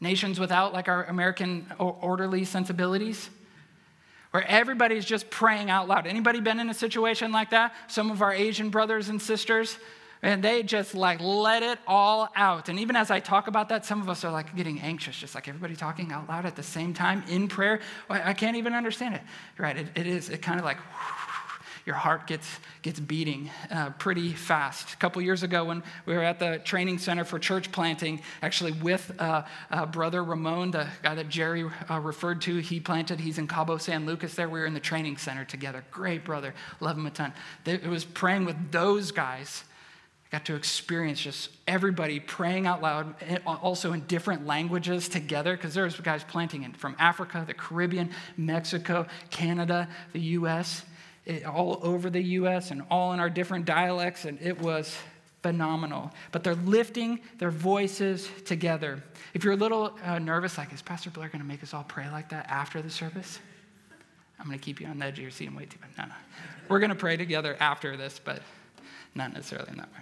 Nations 0.00 0.38
without, 0.38 0.72
like, 0.72 0.88
our 0.88 1.04
American 1.04 1.66
orderly 1.78 2.44
sensibilities? 2.44 3.30
where 4.36 4.46
everybody's 4.48 5.06
just 5.06 5.30
praying 5.30 5.70
out 5.70 5.88
loud. 5.88 6.06
Anybody 6.06 6.40
been 6.40 6.60
in 6.60 6.68
a 6.68 6.74
situation 6.74 7.32
like 7.32 7.48
that? 7.50 7.74
Some 7.88 8.10
of 8.10 8.20
our 8.20 8.34
Asian 8.34 8.68
brothers 8.68 9.08
and 9.08 9.22
sisters, 9.22 9.78
and 10.22 10.44
they 10.44 10.62
just 10.62 10.94
like 10.94 11.20
let 11.20 11.62
it 11.62 11.78
all 11.86 12.28
out. 12.36 12.68
And 12.68 12.78
even 12.78 12.96
as 12.96 13.10
I 13.10 13.18
talk 13.18 13.46
about 13.46 13.70
that, 13.70 13.86
some 13.86 14.02
of 14.02 14.10
us 14.10 14.24
are 14.24 14.30
like 14.30 14.54
getting 14.54 14.78
anxious, 14.80 15.16
just 15.16 15.34
like 15.34 15.48
everybody 15.48 15.74
talking 15.74 16.12
out 16.12 16.28
loud 16.28 16.44
at 16.44 16.54
the 16.54 16.62
same 16.62 16.92
time 16.92 17.22
in 17.28 17.48
prayer. 17.48 17.80
I 18.10 18.34
can't 18.34 18.58
even 18.58 18.74
understand 18.74 19.14
it. 19.14 19.22
Right? 19.56 19.76
It, 19.76 19.86
it 19.94 20.06
is. 20.06 20.28
It 20.28 20.42
kind 20.42 20.58
of 20.58 20.66
like. 20.66 20.76
Whew, 20.76 21.25
your 21.86 21.94
heart 21.94 22.26
gets, 22.26 22.58
gets 22.82 22.98
beating 22.98 23.48
uh, 23.70 23.90
pretty 23.90 24.32
fast. 24.32 24.92
A 24.92 24.96
couple 24.96 25.22
years 25.22 25.44
ago, 25.44 25.64
when 25.64 25.84
we 26.04 26.14
were 26.14 26.22
at 26.22 26.40
the 26.40 26.60
training 26.64 26.98
center 26.98 27.24
for 27.24 27.38
church 27.38 27.70
planting, 27.70 28.20
actually 28.42 28.72
with 28.72 29.12
uh, 29.20 29.44
uh, 29.70 29.86
brother 29.86 30.24
Ramon, 30.24 30.72
the 30.72 30.88
guy 31.04 31.14
that 31.14 31.28
Jerry 31.28 31.64
uh, 31.88 32.00
referred 32.00 32.40
to, 32.42 32.58
he 32.58 32.80
planted, 32.80 33.20
he's 33.20 33.38
in 33.38 33.46
Cabo 33.46 33.78
San 33.78 34.04
Lucas 34.04 34.34
there. 34.34 34.48
We 34.48 34.58
were 34.58 34.66
in 34.66 34.74
the 34.74 34.80
training 34.80 35.16
center 35.16 35.44
together. 35.44 35.84
Great 35.92 36.24
brother, 36.24 36.54
love 36.80 36.98
him 36.98 37.06
a 37.06 37.10
ton. 37.10 37.32
It 37.64 37.86
was 37.86 38.04
praying 38.04 38.46
with 38.46 38.72
those 38.72 39.12
guys. 39.12 39.62
I 40.24 40.38
got 40.38 40.46
to 40.46 40.56
experience 40.56 41.20
just 41.20 41.50
everybody 41.68 42.18
praying 42.18 42.66
out 42.66 42.82
loud, 42.82 43.14
also 43.46 43.92
in 43.92 44.00
different 44.06 44.44
languages 44.44 45.08
together, 45.08 45.56
because 45.56 45.72
there's 45.72 46.00
guys 46.00 46.24
planting 46.24 46.64
in 46.64 46.72
from 46.72 46.96
Africa, 46.98 47.44
the 47.46 47.54
Caribbean, 47.54 48.10
Mexico, 48.36 49.06
Canada, 49.30 49.88
the 50.12 50.20
US 50.20 50.82
all 51.46 51.80
over 51.82 52.10
the 52.10 52.22
US 52.22 52.70
and 52.70 52.82
all 52.90 53.12
in 53.12 53.20
our 53.20 53.30
different 53.30 53.64
dialects, 53.64 54.24
and 54.24 54.40
it 54.40 54.60
was 54.60 54.96
phenomenal. 55.42 56.12
But 56.32 56.44
they're 56.44 56.54
lifting 56.54 57.20
their 57.38 57.50
voices 57.50 58.28
together. 58.44 59.02
If 59.34 59.44
you're 59.44 59.54
a 59.54 59.56
little 59.56 59.96
uh, 60.04 60.18
nervous, 60.18 60.58
like, 60.58 60.72
is 60.72 60.82
Pastor 60.82 61.10
Blair 61.10 61.28
going 61.28 61.40
to 61.40 61.46
make 61.46 61.62
us 61.62 61.74
all 61.74 61.84
pray 61.84 62.08
like 62.10 62.30
that 62.30 62.46
after 62.48 62.82
the 62.82 62.90
service? 62.90 63.38
I'm 64.38 64.46
going 64.46 64.58
to 64.58 64.64
keep 64.64 64.80
you 64.80 64.86
on 64.86 64.98
the 64.98 65.06
edge 65.06 65.18
of 65.18 65.22
your 65.22 65.30
seat 65.30 65.46
and 65.46 65.56
wait 65.56 65.70
too 65.70 65.78
much. 65.80 65.90
No, 65.96 66.04
no. 66.04 66.14
We're 66.68 66.78
going 66.78 66.90
to 66.90 66.96
pray 66.96 67.16
together 67.16 67.56
after 67.58 67.96
this, 67.96 68.20
but 68.22 68.42
not 69.14 69.32
necessarily 69.32 69.70
in 69.70 69.78
that 69.78 69.92
way. 69.92 70.00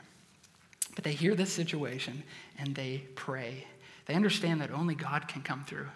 But 0.95 1.05
they 1.05 1.13
hear 1.13 1.35
this 1.35 1.53
situation 1.53 2.23
and 2.59 2.75
they 2.75 3.05
pray. 3.15 3.67
They 4.07 4.15
understand 4.15 4.61
that 4.61 4.71
only 4.71 4.95
God 4.95 5.29
can 5.29 5.43
come 5.43 5.65
through. 5.65 5.89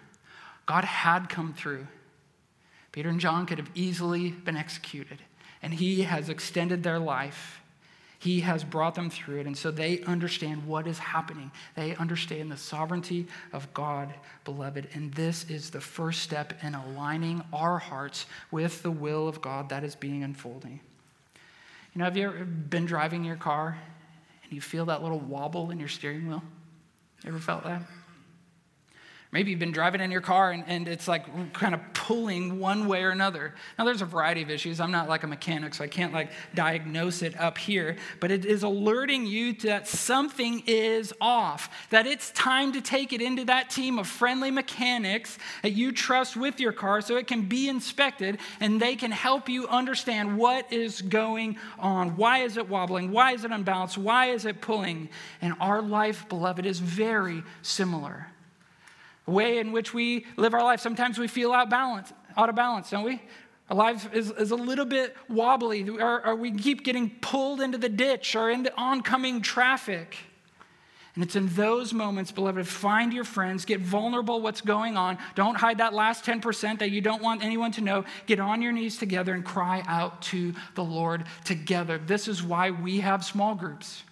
God 0.65 0.83
had 0.83 1.29
come 1.29 1.53
through 1.53 1.87
Peter 2.91 3.09
and 3.09 3.19
John 3.19 3.45
could 3.45 3.57
have 3.57 3.69
easily 3.75 4.31
been 4.31 4.57
executed, 4.57 5.19
and 5.61 5.73
he 5.73 6.01
has 6.03 6.29
extended 6.29 6.83
their 6.83 6.99
life. 6.99 7.61
He 8.17 8.41
has 8.41 8.65
brought 8.65 8.95
them 8.95 9.09
through 9.09 9.39
it, 9.39 9.45
and 9.45 9.57
so 9.57 9.71
they 9.71 10.01
understand 10.01 10.67
what 10.67 10.87
is 10.87 10.99
happening. 10.99 11.51
They 11.75 11.95
understand 11.95 12.51
the 12.51 12.57
sovereignty 12.57 13.27
of 13.53 13.73
God, 13.73 14.13
beloved. 14.43 14.89
And 14.93 15.13
this 15.13 15.49
is 15.49 15.69
the 15.69 15.79
first 15.79 16.21
step 16.21 16.61
in 16.61 16.75
aligning 16.75 17.41
our 17.53 17.77
hearts 17.77 18.25
with 18.51 18.83
the 18.83 18.91
will 18.91 19.29
of 19.29 19.41
God 19.41 19.69
that 19.69 19.85
is 19.85 19.95
being 19.95 20.23
unfolding. 20.23 20.81
You 21.93 21.99
know, 21.99 22.05
have 22.05 22.17
you 22.17 22.27
ever 22.27 22.43
been 22.43 22.85
driving 22.85 23.23
your 23.23 23.37
car 23.37 23.77
and 24.43 24.51
you 24.51 24.59
feel 24.59 24.85
that 24.85 25.01
little 25.01 25.19
wobble 25.19 25.71
in 25.71 25.79
your 25.79 25.87
steering 25.87 26.27
wheel? 26.27 26.43
You 27.23 27.29
ever 27.29 27.39
felt 27.39 27.63
that? 27.63 27.83
Maybe 29.31 29.51
you've 29.51 29.59
been 29.59 29.71
driving 29.71 30.01
in 30.01 30.09
your 30.09 30.21
car 30.21 30.49
and, 30.49 30.63
and 30.65 30.87
it's 30.87 31.07
like 31.07 31.53
kind 31.53 31.75
of 31.75 31.81
pulling 31.93 32.59
one 32.59 32.87
way 32.87 33.03
or 33.03 33.11
another. 33.11 33.53
Now, 33.77 33.85
there's 33.85 34.01
a 34.01 34.05
variety 34.05 34.41
of 34.41 34.49
issues. 34.49 34.79
I'm 34.79 34.89
not 34.89 35.07
like 35.07 35.21
a 35.21 35.27
mechanic, 35.27 35.75
so 35.75 35.83
I 35.83 35.87
can't 35.87 36.11
like 36.11 36.31
diagnose 36.55 37.21
it 37.21 37.39
up 37.39 37.59
here, 37.59 37.97
but 38.19 38.31
it 38.31 38.43
is 38.43 38.63
alerting 38.63 39.27
you 39.27 39.53
that 39.53 39.87
something 39.87 40.63
is 40.65 41.13
off, 41.21 41.69
that 41.91 42.07
it's 42.07 42.31
time 42.31 42.71
to 42.71 42.81
take 42.81 43.13
it 43.13 43.21
into 43.21 43.45
that 43.45 43.69
team 43.69 43.99
of 43.99 44.07
friendly 44.07 44.49
mechanics 44.49 45.37
that 45.61 45.73
you 45.73 45.91
trust 45.91 46.35
with 46.35 46.59
your 46.59 46.73
car 46.73 46.99
so 46.99 47.15
it 47.15 47.27
can 47.27 47.43
be 47.43 47.69
inspected 47.69 48.39
and 48.59 48.81
they 48.81 48.95
can 48.95 49.11
help 49.11 49.47
you 49.47 49.67
understand 49.67 50.39
what 50.39 50.73
is 50.73 51.03
going 51.03 51.55
on. 51.77 52.15
Why 52.17 52.39
is 52.39 52.57
it 52.57 52.67
wobbling? 52.67 53.11
Why 53.11 53.33
is 53.33 53.45
it 53.45 53.51
unbalanced? 53.51 53.95
Why 53.99 54.31
is 54.31 54.45
it 54.45 54.59
pulling? 54.59 55.09
And 55.39 55.53
our 55.59 55.83
life, 55.83 56.27
beloved, 56.29 56.65
is 56.65 56.79
very 56.79 57.43
similar 57.61 58.25
way 59.29 59.59
in 59.59 59.71
which 59.71 59.93
we 59.93 60.25
live 60.37 60.53
our 60.53 60.63
life. 60.63 60.79
Sometimes 60.79 61.17
we 61.17 61.27
feel 61.27 61.51
out, 61.53 61.69
balance, 61.69 62.11
out 62.35 62.49
of 62.49 62.55
balance, 62.55 62.89
don't 62.89 63.03
we? 63.03 63.21
Our 63.69 63.77
life 63.77 64.11
is, 64.13 64.31
is 64.31 64.51
a 64.51 64.55
little 64.55 64.85
bit 64.85 65.15
wobbly, 65.27 65.87
or, 65.87 66.25
or 66.25 66.35
we 66.35 66.51
keep 66.51 66.83
getting 66.83 67.11
pulled 67.21 67.61
into 67.61 67.77
the 67.77 67.89
ditch 67.89 68.35
or 68.35 68.49
into 68.49 68.73
oncoming 68.75 69.41
traffic. 69.41 70.17
And 71.15 71.23
it's 71.23 71.35
in 71.35 71.47
those 71.49 71.93
moments, 71.93 72.31
beloved, 72.31 72.67
find 72.67 73.13
your 73.13 73.23
friends, 73.23 73.65
get 73.65 73.81
vulnerable 73.81 74.41
what's 74.41 74.61
going 74.61 74.95
on. 74.95 75.17
Don't 75.35 75.55
hide 75.55 75.79
that 75.79 75.93
last 75.93 76.23
10% 76.23 76.79
that 76.79 76.91
you 76.91 77.01
don't 77.01 77.21
want 77.21 77.43
anyone 77.43 77.71
to 77.73 77.81
know. 77.81 78.05
Get 78.25 78.39
on 78.39 78.61
your 78.61 78.71
knees 78.71 78.97
together 78.97 79.33
and 79.33 79.43
cry 79.43 79.83
out 79.87 80.21
to 80.23 80.53
the 80.75 80.83
Lord 80.83 81.25
together. 81.43 81.97
This 81.97 82.27
is 82.27 82.41
why 82.41 82.71
we 82.71 83.01
have 83.01 83.25
small 83.25 83.53
groups. 83.53 84.03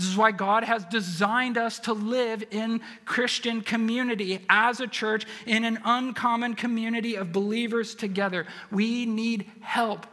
This 0.00 0.08
is 0.08 0.16
why 0.16 0.30
God 0.30 0.64
has 0.64 0.86
designed 0.86 1.58
us 1.58 1.78
to 1.80 1.92
live 1.92 2.42
in 2.50 2.80
Christian 3.04 3.60
community 3.60 4.42
as 4.48 4.80
a 4.80 4.86
church 4.86 5.26
in 5.44 5.62
an 5.62 5.78
uncommon 5.84 6.54
community 6.54 7.16
of 7.16 7.34
believers 7.34 7.94
together. 7.94 8.46
We 8.70 9.04
need 9.04 9.50
help, 9.60 10.06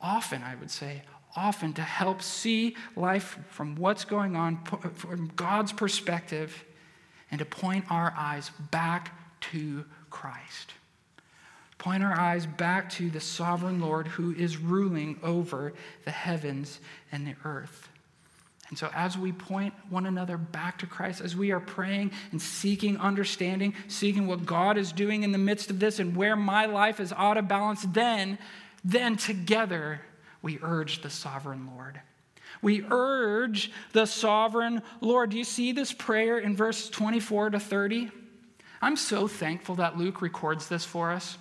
often, 0.00 0.44
I 0.44 0.54
would 0.54 0.70
say, 0.70 1.02
often 1.34 1.72
to 1.72 1.82
help 1.82 2.22
see 2.22 2.76
life 2.94 3.36
from 3.48 3.74
what's 3.74 4.04
going 4.04 4.36
on 4.36 4.62
from 4.94 5.32
God's 5.34 5.72
perspective 5.72 6.64
and 7.32 7.40
to 7.40 7.44
point 7.44 7.86
our 7.90 8.14
eyes 8.16 8.52
back 8.70 9.12
to 9.50 9.84
Christ. 10.10 10.74
Point 11.78 12.04
our 12.04 12.16
eyes 12.16 12.46
back 12.46 12.90
to 12.90 13.10
the 13.10 13.18
sovereign 13.18 13.80
Lord 13.80 14.06
who 14.06 14.32
is 14.36 14.56
ruling 14.56 15.18
over 15.24 15.72
the 16.04 16.12
heavens 16.12 16.78
and 17.10 17.26
the 17.26 17.34
earth. 17.44 17.89
And 18.70 18.78
so, 18.78 18.88
as 18.94 19.18
we 19.18 19.32
point 19.32 19.74
one 19.88 20.06
another 20.06 20.36
back 20.38 20.78
to 20.78 20.86
Christ, 20.86 21.20
as 21.20 21.34
we 21.34 21.50
are 21.50 21.58
praying 21.58 22.12
and 22.30 22.40
seeking 22.40 22.96
understanding, 22.98 23.74
seeking 23.88 24.28
what 24.28 24.46
God 24.46 24.78
is 24.78 24.92
doing 24.92 25.24
in 25.24 25.32
the 25.32 25.38
midst 25.38 25.70
of 25.70 25.80
this 25.80 25.98
and 25.98 26.16
where 26.16 26.36
my 26.36 26.66
life 26.66 27.00
is 27.00 27.12
out 27.12 27.36
of 27.36 27.48
balance, 27.48 27.84
then, 27.90 28.38
then 28.84 29.16
together 29.16 30.00
we 30.40 30.60
urge 30.62 31.02
the 31.02 31.10
sovereign 31.10 31.68
Lord. 31.74 32.00
We 32.62 32.84
urge 32.88 33.72
the 33.92 34.06
sovereign 34.06 34.82
Lord. 35.00 35.30
Do 35.30 35.38
you 35.38 35.44
see 35.44 35.72
this 35.72 35.92
prayer 35.92 36.38
in 36.38 36.56
verse 36.56 36.88
24 36.88 37.50
to 37.50 37.60
30? 37.60 38.10
I'm 38.80 38.96
so 38.96 39.26
thankful 39.26 39.74
that 39.76 39.98
Luke 39.98 40.22
records 40.22 40.68
this 40.68 40.84
for 40.84 41.10
us. 41.10 41.36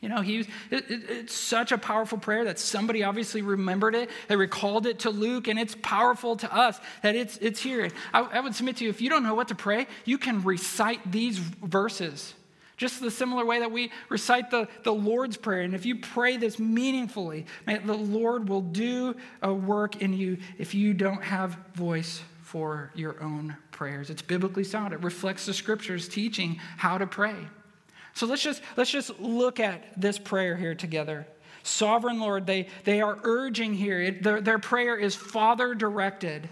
You 0.00 0.08
know, 0.08 0.20
he, 0.20 0.40
it, 0.40 0.48
it, 0.70 1.10
it's 1.10 1.34
such 1.34 1.72
a 1.72 1.78
powerful 1.78 2.18
prayer 2.18 2.44
that 2.44 2.60
somebody 2.60 3.02
obviously 3.02 3.42
remembered 3.42 3.96
it. 3.96 4.10
They 4.28 4.36
recalled 4.36 4.86
it 4.86 5.00
to 5.00 5.10
Luke, 5.10 5.48
and 5.48 5.58
it's 5.58 5.76
powerful 5.82 6.36
to 6.36 6.54
us 6.54 6.78
that 7.02 7.16
it's, 7.16 7.36
it's 7.38 7.60
here. 7.60 7.90
I, 8.14 8.20
I 8.20 8.40
would 8.40 8.54
submit 8.54 8.76
to 8.76 8.84
you 8.84 8.90
if 8.90 9.00
you 9.00 9.10
don't 9.10 9.24
know 9.24 9.34
what 9.34 9.48
to 9.48 9.56
pray, 9.56 9.88
you 10.04 10.16
can 10.16 10.42
recite 10.42 11.10
these 11.10 11.38
verses. 11.38 12.34
Just 12.76 13.00
the 13.00 13.10
similar 13.10 13.44
way 13.44 13.58
that 13.58 13.72
we 13.72 13.90
recite 14.08 14.52
the, 14.52 14.68
the 14.84 14.94
Lord's 14.94 15.36
Prayer. 15.36 15.62
And 15.62 15.74
if 15.74 15.84
you 15.84 15.96
pray 15.96 16.36
this 16.36 16.60
meaningfully, 16.60 17.46
the 17.66 17.92
Lord 17.92 18.48
will 18.48 18.60
do 18.60 19.16
a 19.42 19.52
work 19.52 20.00
in 20.00 20.12
you 20.12 20.38
if 20.58 20.74
you 20.74 20.94
don't 20.94 21.24
have 21.24 21.58
voice 21.74 22.22
for 22.42 22.92
your 22.94 23.20
own 23.20 23.56
prayers. 23.72 24.10
It's 24.10 24.22
biblically 24.22 24.62
sound, 24.62 24.92
it 24.92 25.02
reflects 25.02 25.44
the 25.44 25.54
scriptures 25.54 26.08
teaching 26.08 26.60
how 26.76 26.98
to 26.98 27.06
pray. 27.06 27.34
So 28.18 28.26
let's 28.26 28.42
just, 28.42 28.62
let's 28.76 28.90
just 28.90 29.20
look 29.20 29.60
at 29.60 29.80
this 29.96 30.18
prayer 30.18 30.56
here 30.56 30.74
together. 30.74 31.24
Sovereign 31.62 32.18
Lord, 32.18 32.46
they, 32.48 32.66
they 32.82 33.00
are 33.00 33.16
urging 33.22 33.74
here, 33.74 34.10
their, 34.10 34.40
their 34.40 34.58
prayer 34.58 34.96
is 34.96 35.14
Father 35.14 35.72
directed. 35.72 36.48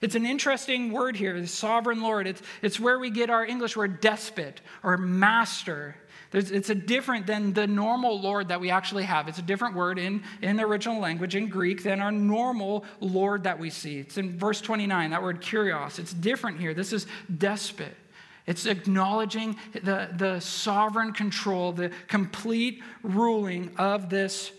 It's 0.00 0.16
an 0.16 0.26
interesting 0.26 0.90
word 0.90 1.14
here, 1.14 1.46
sovereign 1.46 2.00
Lord. 2.02 2.26
It's, 2.26 2.42
it's 2.62 2.80
where 2.80 2.98
we 2.98 3.10
get 3.10 3.30
our 3.30 3.46
English 3.46 3.76
word 3.76 4.00
despot 4.00 4.60
or 4.82 4.96
master. 4.96 5.94
There's, 6.32 6.50
it's 6.50 6.68
a 6.68 6.74
different 6.74 7.28
than 7.28 7.52
the 7.52 7.68
normal 7.68 8.20
Lord 8.20 8.48
that 8.48 8.60
we 8.60 8.70
actually 8.70 9.04
have. 9.04 9.28
It's 9.28 9.38
a 9.38 9.42
different 9.42 9.76
word 9.76 10.00
in, 10.00 10.24
in 10.42 10.56
the 10.56 10.64
original 10.64 11.00
language, 11.00 11.36
in 11.36 11.48
Greek, 11.48 11.84
than 11.84 12.00
our 12.00 12.10
normal 12.10 12.84
Lord 12.98 13.44
that 13.44 13.60
we 13.60 13.70
see. 13.70 14.00
It's 14.00 14.18
in 14.18 14.36
verse 14.36 14.60
29, 14.60 15.10
that 15.10 15.22
word 15.22 15.42
kurios. 15.42 16.00
It's 16.00 16.12
different 16.12 16.58
here. 16.58 16.74
This 16.74 16.92
is 16.92 17.06
despot. 17.36 17.94
It's 18.48 18.64
acknowledging 18.64 19.56
the, 19.74 20.08
the 20.16 20.40
sovereign 20.40 21.12
control, 21.12 21.72
the 21.72 21.90
complete 22.06 22.82
ruling 23.02 23.70
of 23.76 24.08
this 24.08 24.50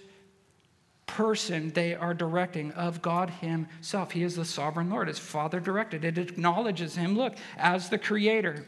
person 1.08 1.72
they 1.72 1.96
are 1.96 2.14
directing 2.14 2.72
of 2.74 3.02
God 3.02 3.32
Himself. 3.32 4.12
He 4.12 4.22
is 4.22 4.36
the 4.36 4.46
sovereign 4.46 4.92
Lord. 4.92 5.08
His 5.08 5.18
Father 5.18 5.60
directed. 5.60 6.06
It 6.06 6.20
acknowledges 6.20 6.96
Him, 6.96 7.18
look, 7.18 7.34
as 7.58 7.90
the 7.90 7.98
Creator. 7.98 8.64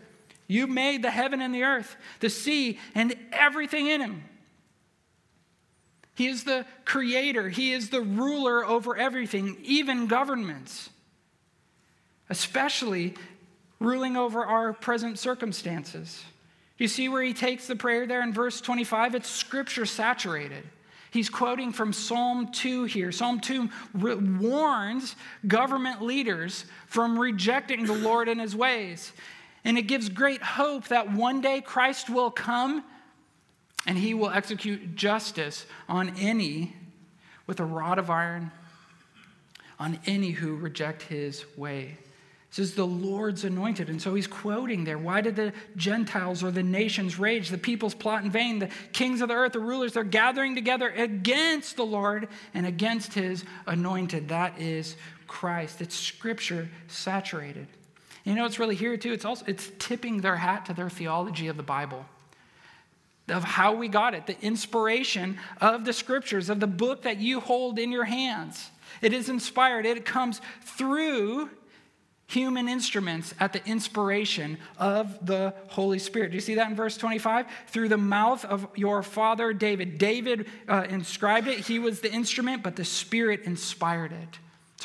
You 0.48 0.66
made 0.66 1.04
the 1.04 1.12
heaven 1.12 1.40
and 1.40 1.54
the 1.54 1.66
earth, 1.66 1.98
the 2.20 2.30
sea, 2.32 2.80
and 2.96 3.16
everything 3.32 3.86
in 3.86 4.02
Him. 4.02 4.24
He 6.16 6.30
is 6.30 6.46
the 6.46 6.66
Creator, 6.84 7.50
He 7.50 7.74
is 7.74 7.92
the 7.92 8.02
ruler 8.02 8.66
over 8.66 8.98
everything, 8.98 9.58
even 9.62 10.08
governments, 10.08 10.90
especially 12.28 13.14
ruling 13.82 14.16
over 14.16 14.46
our 14.46 14.72
present 14.74 15.18
circumstances. 15.18 16.24
Do 16.78 16.84
you 16.84 16.88
see 16.88 17.10
where 17.10 17.24
he 17.24 17.34
takes 17.34 17.68
the 17.68 17.76
prayer 17.76 18.06
there 18.06 18.22
in 18.22 18.32
verse 18.32 18.62
25? 18.62 19.16
It's 19.16 19.30
scripture 19.30 19.88
saturated. 19.88 20.64
He's 21.10 21.30
quoting 21.30 21.74
from 21.74 21.92
Psalm 21.92 22.52
2 22.52 22.86
here. 22.86 23.12
Psalm 23.12 23.42
2 23.42 23.70
re- 23.96 24.16
warns 24.16 25.16
government 25.46 26.02
leaders 26.02 26.66
from 26.86 27.20
rejecting 27.20 27.86
the 27.86 27.94
Lord 27.94 28.30
and 28.30 28.40
his 28.40 28.56
ways. 28.56 29.12
And 29.66 29.78
it 29.78 29.84
gives 29.84 30.10
great 30.10 30.42
hope 30.42 30.88
that 30.88 31.12
one 31.12 31.42
day 31.42 31.60
Christ 31.60 32.10
will 32.10 32.32
come 32.32 32.84
and 33.88 33.98
he 33.98 34.14
will 34.14 34.30
execute 34.30 34.96
justice 34.96 35.66
on 35.90 36.16
any 36.18 36.76
with 37.48 37.60
a 37.60 37.66
rod 37.66 37.98
of 37.98 38.10
iron, 38.12 38.52
on 39.80 40.00
any 40.06 40.32
who 40.32 40.56
reject 40.56 41.02
his 41.02 41.46
way. 41.58 41.98
Is 42.58 42.76
the 42.76 42.86
Lord's 42.86 43.46
anointed. 43.46 43.90
And 43.90 44.02
so 44.02 44.14
he's 44.14 44.28
quoting 44.28 44.84
there. 44.84 44.98
Why 44.98 45.22
did 45.22 45.38
the 45.38 45.54
Gentiles 45.78 46.44
or 46.44 46.52
the 46.52 46.62
nations 46.62 47.18
rage? 47.18 47.50
The 47.50 47.58
peoples 47.58 47.94
plot 47.94 48.26
in 48.26 48.30
vain. 48.30 48.60
The 48.60 48.70
kings 48.92 49.22
of 49.22 49.30
the 49.30 49.36
earth, 49.36 49.54
the 49.54 49.60
rulers, 49.60 49.94
they're 49.94 50.04
gathering 50.04 50.54
together 50.54 50.90
against 50.90 51.78
the 51.78 51.86
Lord 51.86 52.28
and 52.54 52.66
against 52.66 53.14
his 53.14 53.46
anointed. 53.68 54.28
That 54.28 54.60
is 54.60 54.98
Christ. 55.28 55.80
It's 55.80 55.96
scripture 55.96 56.70
saturated. 56.90 57.68
You 58.26 58.36
know, 58.36 58.46
it's 58.46 58.60
really 58.60 58.76
here 58.76 58.98
too. 58.98 59.14
It's 59.14 59.26
also 59.26 59.46
it's 59.48 59.72
tipping 59.80 60.20
their 60.20 60.36
hat 60.36 60.66
to 60.66 60.74
their 60.74 60.90
theology 60.90 61.48
of 61.48 61.56
the 61.56 61.64
Bible. 61.64 62.06
Of 63.30 63.46
how 63.46 63.76
we 63.76 63.88
got 63.88 64.14
it, 64.14 64.28
the 64.28 64.40
inspiration 64.42 65.40
of 65.62 65.86
the 65.86 65.94
scriptures, 65.94 66.50
of 66.50 66.60
the 66.60 66.68
book 66.68 67.04
that 67.04 67.18
you 67.18 67.40
hold 67.40 67.80
in 67.80 67.94
your 67.94 68.04
hands. 68.04 68.70
It 69.02 69.14
is 69.14 69.30
inspired. 69.30 69.86
It 69.86 70.04
comes 70.04 70.42
through 70.64 71.50
human 72.32 72.70
instruments 72.70 73.34
at 73.40 73.52
the 73.52 73.66
inspiration 73.68 74.58
of 74.78 75.26
the 75.26 75.54
Holy 75.68 76.00
Spirit. 76.00 76.32
Do 76.32 76.36
you 76.36 76.42
see 76.42 76.56
that 76.56 76.70
in 76.70 76.76
verse 76.76 76.96
25? 76.96 77.46
Through 77.68 77.90
the 77.90 77.98
mouth 77.98 78.46
of 78.46 78.68
your 78.76 79.04
father 79.04 79.52
David. 79.52 79.98
David 79.98 80.48
uh, 80.68 80.86
inscribed 80.90 81.48
it, 81.48 81.60
he 81.60 81.78
was 81.78 82.00
the 82.00 82.12
instrument, 82.12 82.64
but 82.64 82.78
the 82.78 82.86
Spirit 82.86 83.42
inspired 83.44 84.14
it. 84.14 84.40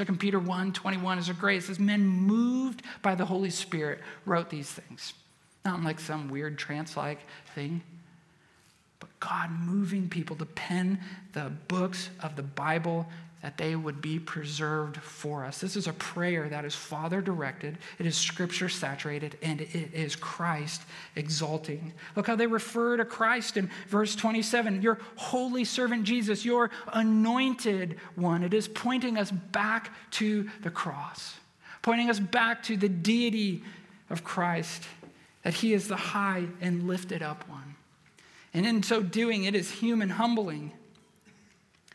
2 0.04 0.16
Peter 0.16 0.38
1 0.38 0.72
21 0.72 1.18
is 1.18 1.28
a 1.28 1.34
great. 1.34 1.58
It 1.58 1.62
says, 1.62 1.78
Men 1.78 2.06
moved 2.06 2.82
by 3.00 3.14
the 3.14 3.24
Holy 3.24 3.50
Spirit 3.50 4.00
wrote 4.24 4.50
these 4.50 4.70
things. 4.70 5.14
Not 5.64 5.82
like 5.82 6.00
some 6.00 6.28
weird 6.28 6.58
trance 6.58 6.96
like 6.96 7.20
thing, 7.54 7.80
but 8.98 9.08
God 9.20 9.50
moving 9.50 10.08
people 10.08 10.36
to 10.36 10.44
pen 10.44 11.00
the 11.32 11.52
books 11.68 12.10
of 12.22 12.36
the 12.36 12.42
Bible 12.42 13.06
that 13.42 13.58
they 13.58 13.76
would 13.76 14.00
be 14.00 14.18
preserved 14.18 14.96
for 14.96 15.44
us. 15.44 15.60
This 15.60 15.76
is 15.76 15.86
a 15.86 15.92
prayer 15.92 16.48
that 16.48 16.64
is 16.64 16.74
Father 16.74 17.20
directed, 17.20 17.78
it 17.98 18.06
is 18.06 18.16
Scripture 18.16 18.68
saturated, 18.68 19.36
and 19.42 19.60
it 19.60 19.92
is 19.92 20.16
Christ 20.16 20.82
exalting. 21.14 21.92
Look 22.16 22.26
how 22.26 22.36
they 22.36 22.46
refer 22.46 22.96
to 22.96 23.04
Christ 23.04 23.56
in 23.56 23.70
verse 23.88 24.16
27 24.16 24.82
Your 24.82 24.98
holy 25.16 25.64
servant 25.64 26.04
Jesus, 26.04 26.44
your 26.44 26.70
anointed 26.92 27.98
one. 28.14 28.42
It 28.42 28.54
is 28.54 28.68
pointing 28.68 29.18
us 29.18 29.30
back 29.30 29.92
to 30.12 30.48
the 30.62 30.70
cross, 30.70 31.34
pointing 31.82 32.10
us 32.10 32.18
back 32.18 32.62
to 32.64 32.76
the 32.76 32.88
deity 32.88 33.62
of 34.08 34.24
Christ, 34.24 34.84
that 35.42 35.54
he 35.54 35.74
is 35.74 35.88
the 35.88 35.96
high 35.96 36.46
and 36.60 36.86
lifted 36.86 37.22
up 37.22 37.48
one. 37.48 37.76
And 38.54 38.66
in 38.66 38.82
so 38.82 39.02
doing, 39.02 39.44
it 39.44 39.54
is 39.54 39.70
human 39.70 40.08
humbling. 40.08 40.72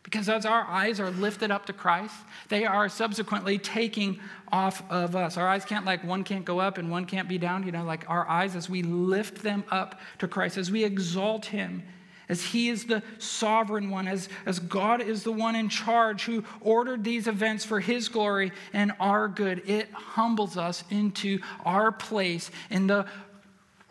Because 0.03 0.29
as 0.29 0.45
our 0.45 0.63
eyes 0.63 0.99
are 0.99 1.11
lifted 1.11 1.51
up 1.51 1.67
to 1.67 1.73
Christ, 1.73 2.15
they 2.49 2.65
are 2.65 2.89
subsequently 2.89 3.57
taking 3.59 4.19
off 4.51 4.83
of 4.89 5.15
us. 5.15 5.37
Our 5.37 5.47
eyes 5.47 5.63
can't, 5.63 5.85
like, 5.85 6.03
one 6.03 6.23
can't 6.23 6.43
go 6.43 6.59
up 6.59 6.77
and 6.77 6.89
one 6.89 7.05
can't 7.05 7.29
be 7.29 7.37
down. 7.37 7.63
You 7.63 7.71
know, 7.71 7.83
like 7.83 8.09
our 8.09 8.27
eyes, 8.27 8.55
as 8.55 8.69
we 8.69 8.81
lift 8.81 9.43
them 9.43 9.63
up 9.69 9.99
to 10.19 10.27
Christ, 10.27 10.57
as 10.57 10.71
we 10.71 10.83
exalt 10.83 11.45
Him, 11.45 11.83
as 12.27 12.41
He 12.41 12.69
is 12.69 12.85
the 12.85 13.03
sovereign 13.19 13.91
one, 13.91 14.07
as, 14.07 14.27
as 14.45 14.57
God 14.57 15.01
is 15.01 15.23
the 15.23 15.31
one 15.31 15.55
in 15.55 15.69
charge 15.69 16.23
who 16.23 16.43
ordered 16.61 17.03
these 17.03 17.27
events 17.27 17.63
for 17.63 17.79
His 17.79 18.09
glory 18.09 18.51
and 18.73 18.93
our 18.99 19.27
good, 19.27 19.69
it 19.69 19.91
humbles 19.91 20.57
us 20.57 20.83
into 20.89 21.39
our 21.63 21.91
place 21.91 22.49
in 22.71 22.87
the 22.87 23.05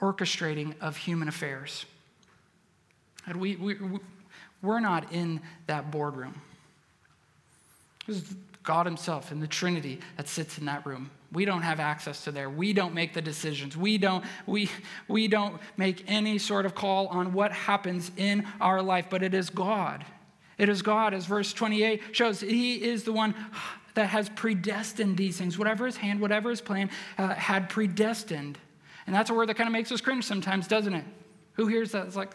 orchestrating 0.00 0.74
of 0.80 0.96
human 0.96 1.28
affairs. 1.28 1.86
And 3.26 3.36
we, 3.36 3.56
we, 3.56 3.76
we're 4.62 4.80
not 4.80 5.12
in 5.12 5.40
that 5.66 5.90
boardroom. 5.90 6.40
It's 8.06 8.34
God 8.62 8.86
Himself 8.86 9.32
and 9.32 9.42
the 9.42 9.46
Trinity 9.46 10.00
that 10.16 10.28
sits 10.28 10.58
in 10.58 10.66
that 10.66 10.84
room. 10.84 11.10
We 11.32 11.44
don't 11.44 11.62
have 11.62 11.80
access 11.80 12.24
to 12.24 12.32
there. 12.32 12.50
We 12.50 12.72
don't 12.72 12.92
make 12.92 13.14
the 13.14 13.22
decisions. 13.22 13.76
We 13.76 13.98
don't, 13.98 14.24
we, 14.46 14.68
we 15.08 15.28
don't 15.28 15.60
make 15.76 16.04
any 16.08 16.38
sort 16.38 16.66
of 16.66 16.74
call 16.74 17.06
on 17.08 17.32
what 17.32 17.52
happens 17.52 18.10
in 18.16 18.46
our 18.60 18.82
life, 18.82 19.06
but 19.08 19.22
it 19.22 19.32
is 19.32 19.48
God. 19.48 20.04
It 20.58 20.68
is 20.68 20.82
God, 20.82 21.14
as 21.14 21.24
verse 21.26 21.52
28 21.52 22.14
shows. 22.14 22.40
He 22.40 22.82
is 22.82 23.04
the 23.04 23.12
one 23.12 23.34
that 23.94 24.08
has 24.08 24.28
predestined 24.28 25.16
these 25.16 25.38
things. 25.38 25.56
Whatever 25.56 25.86
his 25.86 25.96
hand, 25.96 26.20
whatever 26.20 26.50
his 26.50 26.60
plan, 26.60 26.90
uh, 27.16 27.28
had 27.34 27.68
predestined. 27.68 28.58
And 29.06 29.14
that's 29.14 29.30
a 29.30 29.34
word 29.34 29.48
that 29.48 29.54
kind 29.54 29.68
of 29.68 29.72
makes 29.72 29.90
us 29.90 30.00
cringe 30.00 30.24
sometimes, 30.24 30.66
doesn't 30.68 30.94
it? 30.94 31.04
Who 31.54 31.66
hears 31.66 31.92
that? 31.92 32.06
It's 32.06 32.16
like 32.16 32.32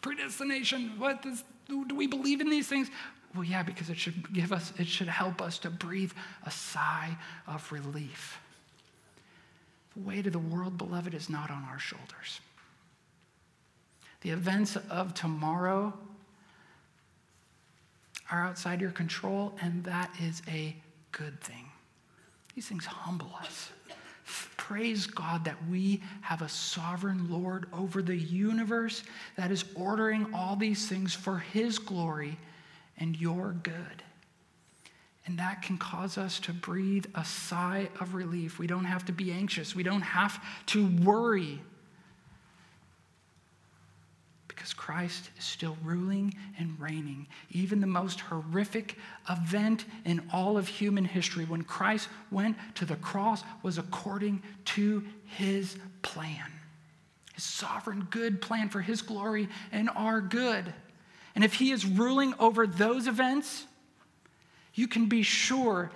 predestination. 0.00 0.92
What 0.98 1.22
does, 1.22 1.42
do 1.68 1.94
we 1.94 2.06
believe 2.06 2.40
in 2.40 2.48
these 2.48 2.68
things? 2.68 2.90
Well, 3.34 3.44
yeah, 3.44 3.62
because 3.62 3.90
it 3.90 3.98
should 3.98 4.32
give 4.32 4.52
us, 4.52 4.72
it 4.78 4.86
should 4.86 5.08
help 5.08 5.42
us 5.42 5.58
to 5.60 5.70
breathe 5.70 6.12
a 6.44 6.50
sigh 6.50 7.16
of 7.46 7.70
relief. 7.70 8.38
The 9.94 10.02
weight 10.02 10.26
of 10.26 10.32
the 10.32 10.38
world, 10.38 10.78
beloved, 10.78 11.14
is 11.14 11.28
not 11.28 11.50
on 11.50 11.64
our 11.64 11.78
shoulders. 11.78 12.40
The 14.22 14.30
events 14.30 14.76
of 14.90 15.14
tomorrow 15.14 15.92
are 18.30 18.44
outside 18.44 18.80
your 18.80 18.90
control, 18.90 19.54
and 19.60 19.84
that 19.84 20.10
is 20.20 20.42
a 20.48 20.76
good 21.12 21.40
thing. 21.40 21.66
These 22.54 22.68
things 22.68 22.86
humble 22.86 23.30
us 23.38 23.70
praise 24.56 25.06
God 25.06 25.44
that 25.44 25.56
we 25.70 26.02
have 26.20 26.42
a 26.42 26.48
sovereign 26.48 27.30
Lord 27.30 27.66
over 27.72 28.02
the 28.02 28.16
universe 28.16 29.04
that 29.36 29.50
is 29.50 29.64
ordering 29.74 30.34
all 30.34 30.56
these 30.56 30.88
things 30.88 31.14
for 31.14 31.38
His 31.38 31.78
glory 31.78 32.36
and 32.98 33.16
your 33.20 33.54
good. 33.62 34.02
And 35.26 35.38
that 35.38 35.62
can 35.62 35.78
cause 35.78 36.18
us 36.18 36.40
to 36.40 36.52
breathe 36.52 37.06
a 37.14 37.24
sigh 37.24 37.88
of 38.00 38.14
relief. 38.14 38.58
We 38.58 38.66
don't 38.66 38.84
have 38.84 39.04
to 39.06 39.12
be 39.12 39.32
anxious, 39.32 39.74
we 39.74 39.82
don't 39.82 40.02
have 40.02 40.42
to 40.66 40.86
worry 40.86 41.60
because 44.56 44.72
Christ 44.72 45.30
is 45.38 45.44
still 45.44 45.76
ruling 45.84 46.34
and 46.58 46.80
reigning. 46.80 47.26
Even 47.50 47.80
the 47.80 47.86
most 47.86 48.20
horrific 48.20 48.96
event 49.28 49.84
in 50.06 50.22
all 50.32 50.56
of 50.56 50.66
human 50.66 51.04
history, 51.04 51.44
when 51.44 51.62
Christ 51.62 52.08
went 52.30 52.56
to 52.76 52.86
the 52.86 52.96
cross, 52.96 53.44
was 53.62 53.76
according 53.76 54.42
to 54.64 55.04
his 55.26 55.76
plan. 56.00 56.50
His 57.34 57.44
sovereign 57.44 58.08
good 58.10 58.40
plan 58.40 58.70
for 58.70 58.80
his 58.80 59.02
glory 59.02 59.48
and 59.70 59.90
our 59.94 60.22
good. 60.22 60.72
And 61.34 61.44
if 61.44 61.54
he 61.54 61.70
is 61.70 61.84
ruling 61.84 62.32
over 62.38 62.66
those 62.66 63.06
events, 63.06 63.66
you 64.74 64.88
can 64.88 65.06
be 65.06 65.22
sure 65.22 65.90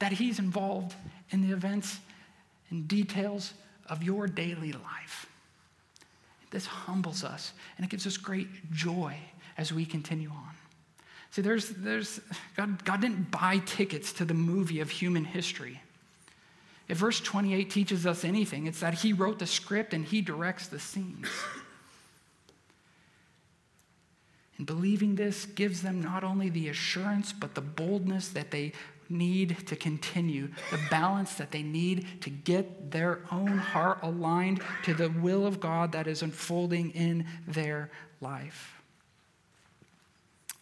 that 0.00 0.12
he's 0.12 0.40
involved 0.40 0.96
in 1.30 1.46
the 1.46 1.54
events 1.54 2.00
and 2.70 2.88
details 2.88 3.54
of 3.88 4.02
your 4.02 4.26
daily 4.26 4.72
life. 4.72 5.29
This 6.50 6.66
humbles 6.66 7.24
us 7.24 7.52
and 7.76 7.84
it 7.84 7.90
gives 7.90 8.06
us 8.06 8.16
great 8.16 8.48
joy 8.72 9.16
as 9.56 9.72
we 9.72 9.84
continue 9.84 10.30
on. 10.30 10.54
See, 11.30 11.42
there's, 11.42 11.68
there's, 11.68 12.20
God, 12.56 12.84
God 12.84 13.00
didn't 13.00 13.30
buy 13.30 13.58
tickets 13.64 14.12
to 14.14 14.24
the 14.24 14.34
movie 14.34 14.80
of 14.80 14.90
human 14.90 15.24
history. 15.24 15.80
If 16.88 16.98
verse 16.98 17.20
28 17.20 17.70
teaches 17.70 18.04
us 18.04 18.24
anything, 18.24 18.66
it's 18.66 18.80
that 18.80 18.94
He 18.94 19.12
wrote 19.12 19.38
the 19.38 19.46
script 19.46 19.94
and 19.94 20.04
He 20.04 20.22
directs 20.22 20.66
the 20.66 20.80
scenes. 20.80 21.28
And 24.58 24.66
believing 24.66 25.14
this 25.14 25.46
gives 25.46 25.82
them 25.82 26.02
not 26.02 26.24
only 26.24 26.50
the 26.50 26.68
assurance, 26.68 27.32
but 27.32 27.54
the 27.54 27.60
boldness 27.62 28.28
that 28.28 28.50
they 28.50 28.72
need 29.10 29.66
to 29.66 29.76
continue, 29.76 30.48
the 30.70 30.80
balance 30.90 31.34
that 31.34 31.50
they 31.50 31.62
need 31.62 32.06
to 32.22 32.30
get 32.30 32.90
their 32.90 33.20
own 33.30 33.58
heart 33.58 33.98
aligned 34.02 34.62
to 34.84 34.94
the 34.94 35.08
will 35.08 35.46
of 35.46 35.60
God 35.60 35.92
that 35.92 36.06
is 36.06 36.22
unfolding 36.22 36.90
in 36.90 37.26
their 37.46 37.90
life. 38.20 38.80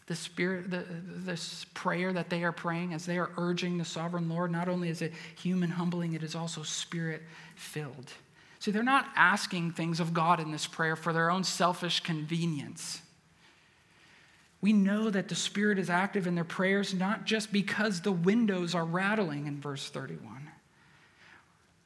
The 0.07 0.17
spirit, 0.17 0.71
the, 0.71 0.85
this 1.07 1.67
prayer 1.75 2.13
that 2.15 2.31
they 2.31 2.43
are 2.43 2.53
praying 2.53 2.95
as 2.95 3.05
they 3.05 3.19
are 3.19 3.31
urging 3.37 3.77
the 3.77 3.85
sovereign 3.85 4.29
Lord, 4.29 4.51
not 4.51 4.69
only 4.69 4.89
is 4.89 5.03
it 5.03 5.13
human 5.37 5.71
humbling, 5.71 6.15
it 6.15 6.23
is 6.23 6.35
also 6.35 6.63
spirit 6.63 7.23
filled. 7.57 8.13
See, 8.59 8.71
they're 8.71 8.83
not 8.83 9.09
asking 9.15 9.73
things 9.73 10.01
of 10.01 10.15
God 10.15 10.41
in 10.41 10.51
this 10.51 10.67
prayer 10.67 10.97
for 10.97 11.13
their 11.13 11.31
own 11.31 11.45
selfish 11.45 12.01
convenience. 12.01 13.03
We 14.61 14.73
know 14.73 15.09
that 15.11 15.29
the 15.29 15.35
Spirit 15.35 15.79
is 15.79 15.89
active 15.89 16.27
in 16.27 16.35
their 16.35 16.45
prayers 16.45 16.93
not 16.93 17.25
just 17.25 17.53
because 17.53 18.01
the 18.01 18.13
windows 18.13 18.75
are 18.75 18.85
rattling 18.85 19.47
in 19.47 19.61
verse 19.61 19.89
31. 19.89 20.51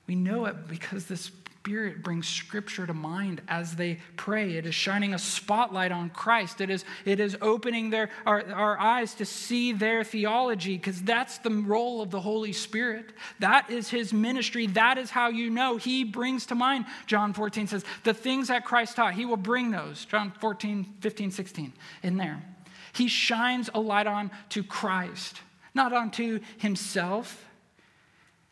We 0.07 0.15
know 0.15 0.47
it 0.47 0.69
because 0.69 1.07
the 1.07 1.17
Spirit 1.17 2.03
brings 2.03 2.27
Scripture 2.27 2.87
to 2.87 2.95
mind 2.95 3.41
as 3.47 3.77
they 3.77 4.01
pray. 4.17 4.55
It 4.55 4.67
is 4.67 4.75
shining 4.75 5.15
a 5.15 5.19
spotlight 5.19 5.93
on 5.93 6.11
Christ. 6.11 6.61
It 6.61 6.71
is, 6.71 6.85
it 7.05 7.21
is 7.21 7.37
opening 7.41 7.91
their, 7.91 8.11
our, 8.27 8.45
our 8.51 8.81
eyes 8.81 9.15
to 9.15 9.25
see 9.25 9.73
their 9.73 10.03
theology 10.03 10.77
because 10.77 11.01
that's 11.03 11.39
the 11.39 11.51
role 11.51 12.03
of 12.03 12.11
the 12.11 12.21
Holy 12.21 12.53
Spirit. 12.53 13.13
That 13.39 13.71
is 13.71 13.91
His 13.91 14.13
ministry. 14.13 14.67
That 14.67 14.99
is 14.99 15.11
how 15.11 15.29
you 15.29 15.51
know 15.51 15.77
He 15.77 16.03
brings 16.03 16.47
to 16.47 16.57
mind, 16.57 16.87
John 17.07 17.33
14 17.33 17.69
says, 17.69 17.85
the 18.03 18.15
things 18.15 18.49
that 18.49 18.65
Christ 18.65 18.97
taught, 18.97 19.15
He 19.15 19.25
will 19.25 19.37
bring 19.37 19.71
those. 19.71 20.05
John 20.07 20.33
14, 20.41 20.95
15, 21.01 21.31
16 21.31 21.73
in 22.03 22.17
there. 22.17 22.43
He 22.93 23.09
shines 23.09 23.71
a 23.73 23.81
light 23.81 24.07
on 24.07 24.31
to 24.51 24.63
Christ, 24.63 25.41
not 25.75 25.93
onto 25.93 26.41
himself. 26.59 27.45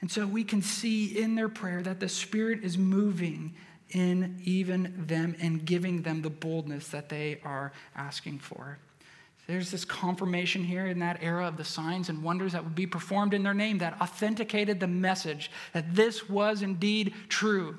And 0.00 0.10
so 0.10 0.26
we 0.26 0.44
can 0.44 0.62
see 0.62 1.18
in 1.18 1.34
their 1.34 1.48
prayer 1.48 1.82
that 1.82 2.00
the 2.00 2.08
Spirit 2.08 2.64
is 2.64 2.78
moving 2.78 3.54
in 3.90 4.40
even 4.44 5.04
them 5.06 5.36
and 5.40 5.64
giving 5.64 6.02
them 6.02 6.22
the 6.22 6.30
boldness 6.30 6.88
that 6.88 7.08
they 7.08 7.40
are 7.44 7.72
asking 7.94 8.38
for. 8.38 8.78
There's 9.46 9.72
this 9.72 9.84
confirmation 9.84 10.62
here 10.62 10.86
in 10.86 11.00
that 11.00 11.18
era 11.22 11.48
of 11.48 11.56
the 11.56 11.64
signs 11.64 12.08
and 12.08 12.22
wonders 12.22 12.52
that 12.52 12.62
would 12.62 12.76
be 12.76 12.86
performed 12.86 13.34
in 13.34 13.42
their 13.42 13.52
name 13.52 13.78
that 13.78 14.00
authenticated 14.00 14.78
the 14.78 14.86
message 14.86 15.50
that 15.72 15.94
this 15.94 16.28
was 16.28 16.62
indeed 16.62 17.14
true. 17.28 17.76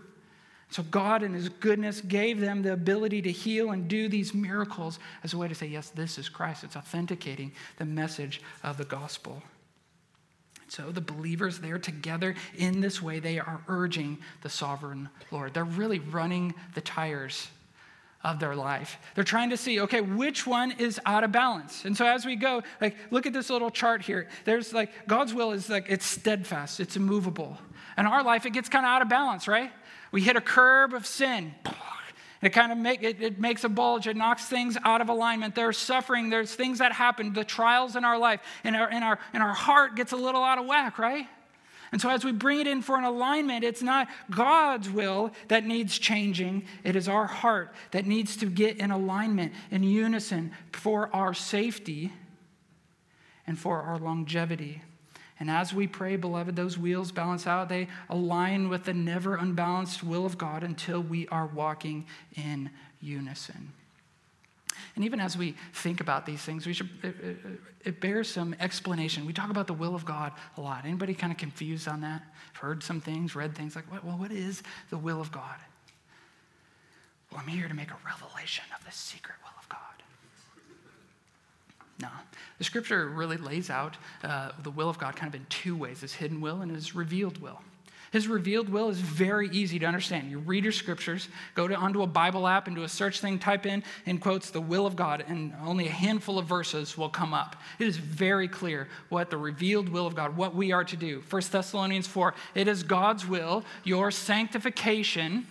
So, 0.72 0.84
God, 0.84 1.22
in 1.22 1.34
His 1.34 1.50
goodness, 1.50 2.00
gave 2.00 2.40
them 2.40 2.62
the 2.62 2.72
ability 2.72 3.22
to 3.24 3.32
heal 3.32 3.72
and 3.72 3.90
do 3.90 4.08
these 4.08 4.34
miracles 4.34 5.00
as 5.22 5.34
a 5.34 5.38
way 5.38 5.50
to 5.50 5.54
say, 5.54 5.68
yes, 5.68 5.90
this 5.90 6.18
is 6.18 6.30
Christ. 6.30 6.64
It's 6.64 6.78
authenticating 6.78 7.52
the 7.78 7.84
message 7.86 8.42
of 8.64 8.78
the 8.78 8.86
gospel. 8.86 9.44
So, 10.70 10.90
the 10.90 11.02
believers 11.02 11.60
there 11.60 11.78
together 11.78 12.36
in 12.58 12.80
this 12.80 13.02
way, 13.02 13.20
they 13.20 13.38
are 13.38 13.62
urging 13.68 14.20
the 14.44 14.50
sovereign 14.50 15.10
Lord. 15.30 15.54
They're 15.54 15.66
really 15.66 16.00
running 16.00 16.54
the 16.74 16.82
tires 16.82 17.50
of 18.24 18.40
their 18.40 18.56
life. 18.56 18.98
They're 19.16 19.26
trying 19.26 19.50
to 19.50 19.58
see, 19.58 19.82
okay, 19.82 20.00
which 20.00 20.48
one 20.48 20.72
is 20.72 21.02
out 21.06 21.26
of 21.26 21.34
balance? 21.34 21.84
And 21.84 21.98
so 21.98 22.06
as 22.06 22.26
we 22.26 22.38
go, 22.38 22.64
like, 22.80 22.96
look 23.10 23.26
at 23.26 23.34
this 23.34 23.50
little 23.50 23.72
chart 23.72 24.04
here. 24.04 24.30
There's 24.46 24.74
like, 24.74 25.08
God's 25.08 25.34
will 25.34 25.52
is 25.52 25.70
like, 25.70 25.88
it's 25.90 26.06
steadfast, 26.06 26.80
it's 26.80 26.96
immovable. 26.96 27.58
And 27.98 28.08
our 28.08 28.24
life, 28.24 28.46
it 28.46 28.54
gets 28.54 28.70
kind 28.70 28.86
of 28.86 28.90
out 28.90 29.02
of 29.02 29.10
balance, 29.10 29.50
right? 29.50 29.72
We 30.12 30.22
hit 30.22 30.36
a 30.36 30.42
curb 30.42 30.94
of 30.94 31.06
sin. 31.06 31.54
It 32.42 32.50
kind 32.50 32.72
of 32.72 32.78
make, 32.78 33.04
it, 33.04 33.22
it 33.22 33.40
makes 33.40 33.64
a 33.64 33.70
bulge. 33.70 34.08
It 34.08 34.18
knocks 34.18 34.46
things 34.46 34.76
out 34.84 35.00
of 35.00 35.10
alignment. 35.10 35.54
There's 35.54 35.78
suffering. 35.78 36.30
There's 36.30 36.54
things 36.54 36.80
that 36.80 36.92
happen, 36.92 37.34
the 37.34 37.44
trials 37.44 37.96
in 37.96 38.04
our 38.04 38.18
life, 38.18 38.42
and 38.64 38.76
our, 38.76 38.90
and, 38.90 39.04
our, 39.04 39.20
and 39.34 39.44
our 39.44 39.54
heart 39.54 39.96
gets 39.96 40.12
a 40.12 40.16
little 40.18 40.44
out 40.44 40.58
of 40.58 40.66
whack, 40.66 40.98
right? 40.98 41.28
And 41.92 42.02
so, 42.02 42.10
as 42.10 42.24
we 42.24 42.32
bring 42.32 42.62
it 42.62 42.68
in 42.68 42.82
for 42.82 42.98
an 42.98 43.04
alignment, 43.04 43.66
it's 43.66 43.82
not 43.82 44.08
God's 44.30 44.90
will 44.90 45.32
that 45.50 45.66
needs 45.66 46.00
changing. 46.00 46.64
It 46.84 46.96
is 46.96 47.10
our 47.10 47.28
heart 47.28 47.74
that 47.92 48.06
needs 48.06 48.38
to 48.38 48.46
get 48.46 48.78
in 48.78 48.92
alignment, 48.92 49.54
in 49.72 49.84
unison 49.84 50.52
for 50.72 51.14
our 51.14 51.34
safety 51.34 52.14
and 53.46 53.60
for 53.60 53.82
our 53.82 54.00
longevity. 54.00 54.82
And 55.42 55.50
as 55.50 55.74
we 55.74 55.88
pray, 55.88 56.18
beloved, 56.18 56.56
those 56.56 56.78
wheels 56.78 57.12
balance 57.12 57.48
out. 57.48 57.68
They 57.68 57.88
align 58.12 58.70
with 58.70 58.84
the 58.84 58.94
never 58.94 59.38
unbalanced 59.38 60.04
will 60.04 60.24
of 60.24 60.38
God 60.38 60.64
until 60.64 61.02
we 61.02 61.28
are 61.30 61.48
walking 61.48 62.06
in 62.36 62.70
unison. 63.02 63.74
And 64.96 65.04
even 65.04 65.20
as 65.20 65.36
we 65.36 65.56
think 65.74 66.00
about 66.00 66.28
these 66.28 66.42
things, 66.42 66.68
we 66.68 66.74
should, 66.74 66.90
it, 67.02 67.16
it, 67.24 67.38
it, 67.86 68.02
bears 68.02 68.30
some 68.30 68.56
explanation. 68.60 69.26
We 69.26 69.34
talk 69.34 69.50
about 69.50 69.66
the 69.66 69.74
will 69.74 69.96
of 69.96 70.06
God 70.06 70.32
a 70.58 70.62
lot. 70.62 70.86
Anybody 70.86 71.16
kind 71.16 71.34
of 71.34 71.40
confused 71.40 71.88
on 71.88 72.02
that? 72.02 72.22
Heard 72.54 72.84
some 72.84 73.02
things, 73.02 73.36
read 73.36 73.56
things 73.56 73.76
like, 73.76 73.86
well, 73.92 74.20
what 74.20 74.32
is 74.32 74.62
the 74.92 74.98
will 75.00 75.20
of 75.20 75.32
God? 75.32 75.58
Well, 77.32 77.42
I'm 77.42 77.48
here 77.48 77.68
to 77.68 77.74
make 77.74 77.90
a 77.90 77.98
revelation 78.06 78.66
of 78.78 78.86
the 78.86 78.92
secret 78.92 79.38
will 79.42 79.60
of 79.60 79.68
God. 79.70 80.01
No. 82.02 82.10
The 82.58 82.64
scripture 82.64 83.08
really 83.08 83.38
lays 83.38 83.70
out 83.70 83.98
uh, 84.24 84.52
the 84.64 84.72
will 84.72 84.90
of 84.90 84.98
God 84.98 85.16
kind 85.16 85.34
of 85.34 85.40
in 85.40 85.46
two 85.50 85.76
ways 85.76 86.02
his 86.02 86.14
hidden 86.14 86.42
will 86.42 86.62
and 86.62 86.72
his 86.72 86.96
revealed 86.96 87.42
will. 87.42 87.62
His 88.12 88.28
revealed 88.28 88.68
will 88.68 88.90
is 88.90 89.00
very 89.00 89.50
easy 89.52 89.80
to 89.80 89.86
understand. 89.86 90.30
You 90.30 90.40
read 90.40 90.64
your 90.66 90.74
scriptures, 90.74 91.30
go 91.56 91.68
to, 91.70 91.76
onto 91.76 92.02
a 92.02 92.08
Bible 92.08 92.46
app, 92.46 92.68
into 92.68 92.84
a 92.84 92.90
search 92.90 93.22
thing, 93.22 93.40
type 93.40 93.66
in, 93.66 93.84
in 94.06 94.18
quotes, 94.18 94.50
the 94.50 94.60
will 94.60 94.86
of 94.86 94.98
God, 94.98 95.24
and 95.30 95.54
only 95.64 95.88
a 95.88 95.92
handful 95.92 96.38
of 96.38 96.46
verses 96.46 96.98
will 96.98 97.08
come 97.08 97.34
up. 97.34 97.56
It 97.80 97.88
is 97.88 97.96
very 97.96 98.50
clear 98.50 98.90
what 99.08 99.30
the 99.30 99.38
revealed 99.38 99.88
will 99.88 100.06
of 100.06 100.16
God, 100.16 100.36
what 100.36 100.54
we 100.54 100.74
are 100.74 100.84
to 100.84 100.98
do. 100.98 101.24
1 101.30 101.42
Thessalonians 101.52 102.06
4, 102.06 102.36
it 102.54 102.68
is 102.68 102.84
God's 102.84 103.26
will, 103.26 103.64
your 103.86 104.12
sanctification 104.12 105.48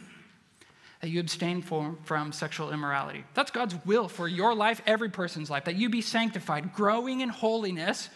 that 1.00 1.08
you 1.08 1.20
abstain 1.20 1.62
from, 1.62 1.98
from 2.04 2.32
sexual 2.32 2.70
immorality. 2.70 3.24
That's 3.34 3.50
God's 3.50 3.74
will 3.86 4.08
for 4.08 4.28
your 4.28 4.54
life, 4.54 4.82
every 4.86 5.08
person's 5.08 5.50
life, 5.50 5.64
that 5.64 5.76
you 5.76 5.88
be 5.88 6.02
sanctified, 6.02 6.74
growing 6.74 7.20
in 7.20 7.30
holiness, 7.30 8.10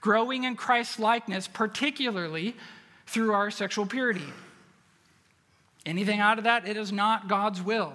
growing 0.00 0.44
in 0.44 0.56
Christ's 0.56 0.98
likeness, 0.98 1.46
particularly 1.46 2.56
through 3.06 3.32
our 3.32 3.50
sexual 3.50 3.86
purity. 3.86 4.24
Anything 5.86 6.20
out 6.20 6.38
of 6.38 6.44
that, 6.44 6.66
it 6.66 6.76
is 6.76 6.90
not 6.90 7.28
God's 7.28 7.62
will. 7.62 7.92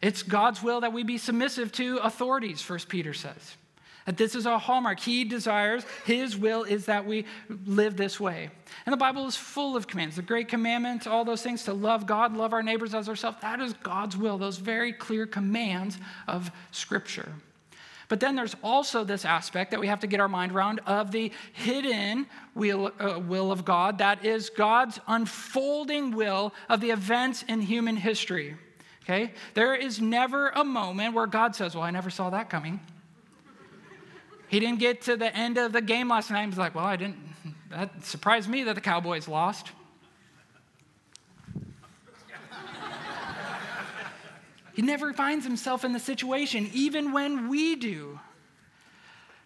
It's 0.00 0.22
God's 0.22 0.62
will 0.62 0.80
that 0.80 0.92
we 0.92 1.02
be 1.02 1.18
submissive 1.18 1.70
to 1.72 1.98
authorities, 1.98 2.62
First 2.62 2.88
Peter 2.88 3.14
says. 3.14 3.56
This 4.16 4.34
is 4.34 4.46
a 4.46 4.58
hallmark. 4.58 5.00
He 5.00 5.24
desires, 5.24 5.84
His 6.04 6.36
will 6.36 6.64
is 6.64 6.86
that 6.86 7.06
we 7.06 7.26
live 7.66 7.96
this 7.96 8.18
way. 8.18 8.50
And 8.86 8.92
the 8.92 8.98
Bible 8.98 9.26
is 9.26 9.36
full 9.36 9.76
of 9.76 9.86
commands 9.86 10.16
the 10.16 10.22
great 10.22 10.48
commandments, 10.48 11.06
all 11.06 11.24
those 11.24 11.42
things 11.42 11.64
to 11.64 11.74
love 11.74 12.06
God, 12.06 12.36
love 12.36 12.52
our 12.52 12.62
neighbors 12.62 12.94
as 12.94 13.08
ourselves. 13.08 13.38
That 13.42 13.60
is 13.60 13.74
God's 13.74 14.16
will, 14.16 14.38
those 14.38 14.58
very 14.58 14.92
clear 14.92 15.26
commands 15.26 15.98
of 16.26 16.50
Scripture. 16.70 17.32
But 18.08 18.20
then 18.20 18.34
there's 18.34 18.56
also 18.62 19.04
this 19.04 19.26
aspect 19.26 19.70
that 19.70 19.80
we 19.80 19.86
have 19.86 20.00
to 20.00 20.06
get 20.06 20.18
our 20.18 20.28
mind 20.28 20.52
around 20.52 20.80
of 20.86 21.10
the 21.10 21.30
hidden 21.52 22.26
will, 22.54 22.90
uh, 22.98 23.20
will 23.20 23.52
of 23.52 23.66
God. 23.66 23.98
That 23.98 24.24
is 24.24 24.48
God's 24.48 24.98
unfolding 25.06 26.12
will 26.12 26.54
of 26.70 26.80
the 26.80 26.90
events 26.90 27.44
in 27.46 27.60
human 27.60 27.96
history. 27.96 28.56
Okay? 29.02 29.32
There 29.52 29.74
is 29.74 30.00
never 30.00 30.48
a 30.48 30.64
moment 30.64 31.14
where 31.14 31.26
God 31.26 31.54
says, 31.54 31.74
Well, 31.74 31.84
I 31.84 31.90
never 31.90 32.08
saw 32.08 32.30
that 32.30 32.48
coming. 32.48 32.80
He 34.48 34.60
didn't 34.60 34.78
get 34.78 35.02
to 35.02 35.16
the 35.16 35.34
end 35.34 35.58
of 35.58 35.72
the 35.72 35.80
game 35.82 36.08
last 36.08 36.30
night. 36.30 36.46
He's 36.46 36.58
like, 36.58 36.74
well, 36.74 36.84
I 36.84 36.96
didn't, 36.96 37.18
that 37.70 38.04
surprised 38.04 38.48
me 38.48 38.64
that 38.64 38.74
the 38.74 38.80
Cowboys 38.80 39.28
lost. 39.28 39.70
he 44.74 44.82
never 44.82 45.12
finds 45.12 45.44
himself 45.44 45.84
in 45.84 45.92
the 45.92 45.98
situation, 45.98 46.70
even 46.72 47.12
when 47.12 47.48
we 47.48 47.76
do. 47.76 48.18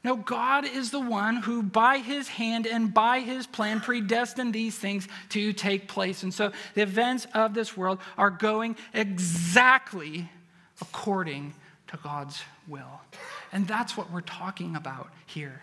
No, 0.05 0.17
God 0.17 0.65
is 0.65 0.91
the 0.91 1.01
one 1.01 1.37
who, 1.37 1.63
by 1.63 1.99
his 1.99 2.27
hand 2.27 2.67
and 2.67 2.93
by 2.93 3.21
his 3.21 3.47
plan, 3.47 3.81
predestined 3.81 4.53
these 4.53 4.77
things 4.77 5.07
to 5.29 5.53
take 5.53 5.87
place. 5.87 6.25
And 6.25 6.35
so 6.35 6.51
the 6.75 6.83
events 6.83 7.27
of 7.35 7.55
this 7.55 7.77
world 7.77 8.01
are 8.19 8.31
going 8.31 8.77
exactly 8.93 10.29
according 10.81 11.55
to 11.89 11.99
God's 12.03 12.43
will. 12.67 13.01
And 13.53 13.69
that's 13.69 13.97
what 13.97 14.11
we're 14.11 14.23
talking 14.23 14.75
about 14.75 15.11
here. 15.27 15.61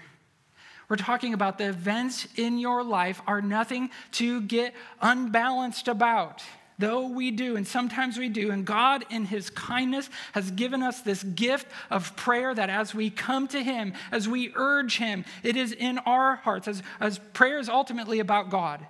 We're 0.87 0.95
talking 0.95 1.33
about 1.33 1.57
the 1.57 1.69
events 1.69 2.27
in 2.35 2.57
your 2.57 2.83
life 2.83 3.21
are 3.27 3.41
nothing 3.41 3.89
to 4.13 4.41
get 4.41 4.73
unbalanced 5.01 5.87
about. 5.87 6.41
though 6.79 7.07
we 7.07 7.29
do, 7.29 7.57
and 7.57 7.67
sometimes 7.67 8.17
we 8.17 8.29
do, 8.29 8.51
and 8.51 8.65
God, 8.65 9.03
in 9.09 9.25
His 9.25 9.49
kindness, 9.49 10.09
has 10.31 10.49
given 10.49 10.81
us 10.81 11.01
this 11.01 11.21
gift 11.23 11.67
of 11.91 12.15
prayer 12.15 12.55
that 12.55 12.69
as 12.69 12.95
we 12.95 13.09
come 13.09 13.49
to 13.49 13.61
Him, 13.61 13.93
as 14.11 14.29
we 14.29 14.53
urge 14.55 14.97
Him, 14.97 15.25
it 15.43 15.57
is 15.57 15.73
in 15.73 15.99
our 15.99 16.37
hearts, 16.37 16.69
as, 16.69 16.81
as 17.01 17.19
prayer 17.33 17.59
is 17.59 17.67
ultimately 17.67 18.19
about 18.19 18.49
God. 18.49 18.85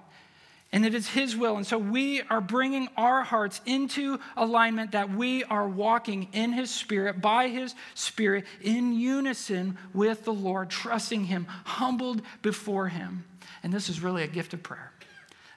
And 0.72 0.86
it 0.86 0.94
is 0.94 1.10
His 1.10 1.36
will. 1.36 1.58
And 1.58 1.66
so 1.66 1.78
we 1.80 2.22
are 2.24 2.42
bringing 2.42 2.90
our 2.96 3.24
hearts 3.24 3.60
into 3.66 4.20
alignment 4.38 4.92
that 4.92 5.10
we 5.10 5.44
are 5.46 5.68
walking 5.68 6.28
in 6.32 6.54
His 6.54 6.70
Spirit, 6.70 7.22
by 7.22 7.48
His 7.48 7.74
Spirit, 7.96 8.46
in 8.62 8.94
unison 8.94 9.78
with 9.94 10.26
the 10.26 10.34
Lord, 10.34 10.70
trusting 10.70 11.26
Him, 11.26 11.48
humbled 11.66 12.22
before 12.44 12.88
Him. 12.88 13.24
And 13.64 13.74
this 13.74 13.90
is 13.90 14.02
really 14.02 14.24
a 14.24 14.28
gift 14.28 14.54
of 14.54 14.62
prayer. 14.62 14.92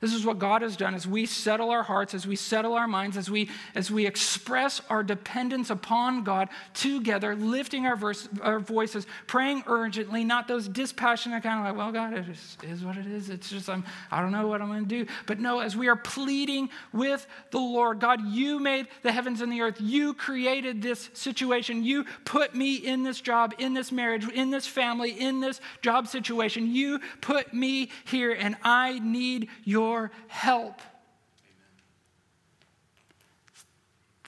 This 0.03 0.15
is 0.15 0.27
what 0.27 0.41
God 0.41 0.62
has 0.62 0.77
done 0.77 0.97
as 0.97 1.07
we 1.07 1.27
settle 1.27 1.71
our 1.71 1.85
hearts, 1.85 2.12
as 2.12 2.27
we 2.27 2.35
settle 2.35 2.73
our 2.73 2.88
minds, 2.88 3.17
as 3.17 3.31
we, 3.31 3.49
as 3.77 3.88
we 3.88 4.05
express 4.05 4.83
our 4.91 5.05
dependence 5.05 5.71
upon 5.71 6.25
God 6.25 6.49
together, 6.75 7.37
lifting 7.37 7.87
our, 7.87 7.95
verse, 7.95 8.29
our 8.41 8.59
voices, 8.59 9.07
praying 9.29 9.62
urgently, 9.69 10.25
not 10.25 10.49
those 10.49 10.67
dispassionate 10.67 11.45
kind 11.45 11.61
of 11.61 11.67
like, 11.67 11.77
well, 11.77 11.93
God, 11.93 12.15
it 12.15 12.29
is, 12.29 12.57
is 12.65 12.85
what 12.85 12.97
it 12.97 13.07
is. 13.07 13.31
It's 13.31 13.49
just, 13.49 13.71
I'm, 13.71 13.85
I 14.11 14.21
don't 14.21 14.33
know 14.33 14.49
what 14.49 14.61
I'm 14.61 14.67
going 14.67 14.83
to 14.83 14.88
do. 15.05 15.07
But 15.27 15.38
no, 15.38 15.61
as 15.61 15.77
we 15.77 15.87
are 15.87 15.95
pleading 15.95 16.71
with 16.93 17.25
the 17.53 17.61
Lord, 17.61 18.01
God, 18.01 18.27
you 18.27 18.59
made 18.59 18.88
the 19.03 19.12
heavens 19.12 19.41
and 19.41 19.53
the 19.53 19.61
earth. 19.61 19.81
You 19.81 20.15
created 20.15 20.83
this 20.83 21.11
situation. 21.12 21.85
You 21.85 22.07
put 22.25 22.57
me 22.57 22.75
in 22.75 23.05
this 23.05 23.21
job, 23.21 23.55
in 23.59 23.73
this 23.73 23.93
marriage, 23.93 24.29
in 24.29 24.51
this 24.51 24.67
family, 24.67 25.12
in 25.12 25.38
this 25.38 25.61
job 25.81 26.09
situation. 26.09 26.75
You 26.75 26.99
put 27.21 27.55
me 27.55 27.88
here, 28.05 28.33
and 28.33 28.57
I 28.65 28.99
need 28.99 29.49
your 29.62 29.91
your 29.92 30.11
help. 30.28 30.81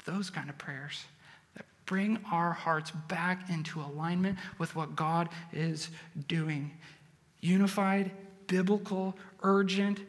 Those 0.04 0.28
kind 0.28 0.50
of 0.50 0.58
prayers 0.58 1.04
that 1.56 1.64
bring 1.86 2.18
our 2.30 2.52
hearts 2.52 2.90
back 3.08 3.48
into 3.50 3.80
alignment 3.80 4.38
with 4.58 4.76
what 4.76 4.94
God 4.94 5.30
is 5.52 5.88
doing. 6.28 6.70
Unified, 7.40 8.10
biblical, 8.46 9.16
urgent, 9.42 10.00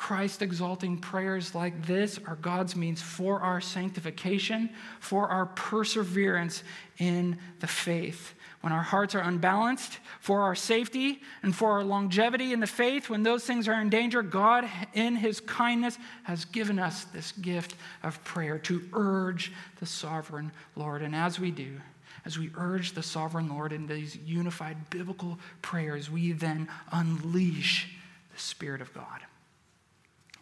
Christ 0.00 0.40
exalting 0.40 0.96
prayers 0.96 1.54
like 1.54 1.84
this 1.84 2.18
are 2.26 2.36
God's 2.36 2.74
means 2.74 3.02
for 3.02 3.40
our 3.40 3.60
sanctification, 3.60 4.70
for 4.98 5.28
our 5.28 5.44
perseverance 5.44 6.64
in 6.96 7.36
the 7.58 7.66
faith 7.66 8.32
when 8.62 8.72
our 8.72 8.82
hearts 8.82 9.14
are 9.14 9.20
unbalanced, 9.20 9.98
for 10.18 10.40
our 10.40 10.54
safety 10.54 11.20
and 11.42 11.54
for 11.54 11.72
our 11.72 11.84
longevity 11.84 12.54
in 12.54 12.60
the 12.60 12.66
faith, 12.66 13.10
when 13.10 13.22
those 13.22 13.44
things 13.44 13.68
are 13.68 13.78
in 13.78 13.90
danger, 13.90 14.22
God, 14.22 14.66
in 14.94 15.16
His 15.16 15.38
kindness, 15.38 15.98
has 16.22 16.46
given 16.46 16.78
us 16.78 17.04
this 17.04 17.32
gift 17.32 17.74
of 18.02 18.24
prayer 18.24 18.58
to 18.60 18.82
urge 18.94 19.52
the 19.80 19.86
sovereign 19.86 20.50
Lord. 20.76 21.02
And 21.02 21.14
as 21.14 21.38
we 21.38 21.50
do, 21.50 21.78
as 22.24 22.38
we 22.38 22.50
urge 22.56 22.92
the 22.92 23.02
sovereign 23.02 23.50
Lord 23.50 23.70
in 23.70 23.86
these 23.86 24.16
unified 24.16 24.88
biblical 24.88 25.38
prayers, 25.60 26.10
we 26.10 26.32
then 26.32 26.68
unleash 26.90 27.94
the 28.32 28.40
Spirit 28.40 28.80
of 28.80 28.94
God. 28.94 29.20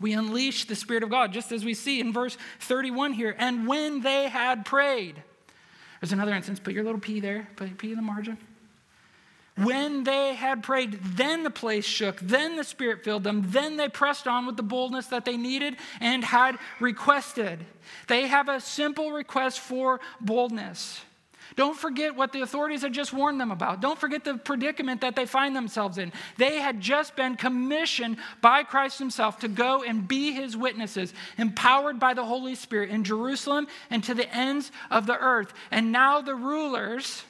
We 0.00 0.12
unleash 0.12 0.66
the 0.66 0.76
Spirit 0.76 1.02
of 1.02 1.10
God, 1.10 1.32
just 1.32 1.52
as 1.52 1.64
we 1.64 1.74
see 1.74 2.00
in 2.00 2.12
verse 2.12 2.36
31 2.60 3.12
here. 3.12 3.34
And 3.38 3.66
when 3.66 4.00
they 4.00 4.28
had 4.28 4.64
prayed, 4.64 5.22
there's 6.00 6.12
another 6.12 6.34
instance. 6.34 6.60
Put 6.60 6.74
your 6.74 6.84
little 6.84 7.00
P 7.00 7.20
there. 7.20 7.48
Put 7.56 7.76
P 7.78 7.90
in 7.90 7.96
the 7.96 8.02
margin. 8.02 8.38
When 9.56 10.04
they 10.04 10.34
had 10.34 10.62
prayed, 10.62 11.00
then 11.02 11.42
the 11.42 11.50
place 11.50 11.84
shook, 11.84 12.20
then 12.20 12.54
the 12.54 12.62
Spirit 12.62 13.02
filled 13.02 13.24
them, 13.24 13.42
then 13.48 13.76
they 13.76 13.88
pressed 13.88 14.28
on 14.28 14.46
with 14.46 14.56
the 14.56 14.62
boldness 14.62 15.08
that 15.08 15.24
they 15.24 15.36
needed 15.36 15.76
and 16.00 16.22
had 16.22 16.58
requested. 16.78 17.66
They 18.06 18.28
have 18.28 18.48
a 18.48 18.60
simple 18.60 19.10
request 19.10 19.58
for 19.58 19.98
boldness. 20.20 21.00
Don't 21.56 21.76
forget 21.76 22.14
what 22.14 22.32
the 22.32 22.42
authorities 22.42 22.82
had 22.82 22.92
just 22.92 23.12
warned 23.12 23.40
them 23.40 23.50
about. 23.50 23.80
Don't 23.80 23.98
forget 23.98 24.24
the 24.24 24.34
predicament 24.34 25.00
that 25.00 25.16
they 25.16 25.26
find 25.26 25.56
themselves 25.56 25.98
in. 25.98 26.12
They 26.36 26.60
had 26.60 26.80
just 26.80 27.16
been 27.16 27.36
commissioned 27.36 28.18
by 28.40 28.62
Christ 28.62 28.98
Himself 28.98 29.40
to 29.40 29.48
go 29.48 29.82
and 29.82 30.06
be 30.06 30.32
His 30.32 30.56
witnesses, 30.56 31.14
empowered 31.36 31.98
by 31.98 32.14
the 32.14 32.24
Holy 32.24 32.54
Spirit 32.54 32.90
in 32.90 33.04
Jerusalem 33.04 33.66
and 33.90 34.04
to 34.04 34.14
the 34.14 34.32
ends 34.34 34.70
of 34.90 35.06
the 35.06 35.18
earth. 35.18 35.52
And 35.70 35.90
now 35.92 36.20
the 36.20 36.34
rulers 36.34 37.24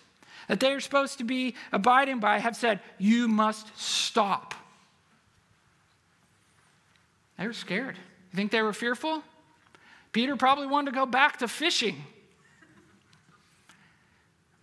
that 0.48 0.60
they 0.60 0.72
are 0.72 0.80
supposed 0.80 1.18
to 1.18 1.24
be 1.24 1.54
abiding 1.72 2.20
by 2.20 2.38
have 2.38 2.56
said, 2.56 2.80
You 2.98 3.28
must 3.28 3.78
stop. 3.78 4.54
They 7.38 7.46
were 7.46 7.52
scared. 7.52 7.96
You 8.32 8.36
think 8.36 8.50
they 8.50 8.62
were 8.62 8.72
fearful? 8.72 9.22
Peter 10.12 10.36
probably 10.36 10.66
wanted 10.66 10.90
to 10.90 10.96
go 10.96 11.06
back 11.06 11.38
to 11.38 11.48
fishing. 11.48 12.04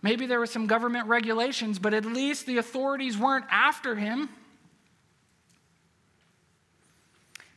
Maybe 0.06 0.26
there 0.26 0.38
were 0.38 0.46
some 0.46 0.68
government 0.68 1.08
regulations, 1.08 1.80
but 1.80 1.92
at 1.92 2.04
least 2.04 2.46
the 2.46 2.58
authorities 2.58 3.18
weren't 3.18 3.44
after 3.50 3.96
him. 3.96 4.28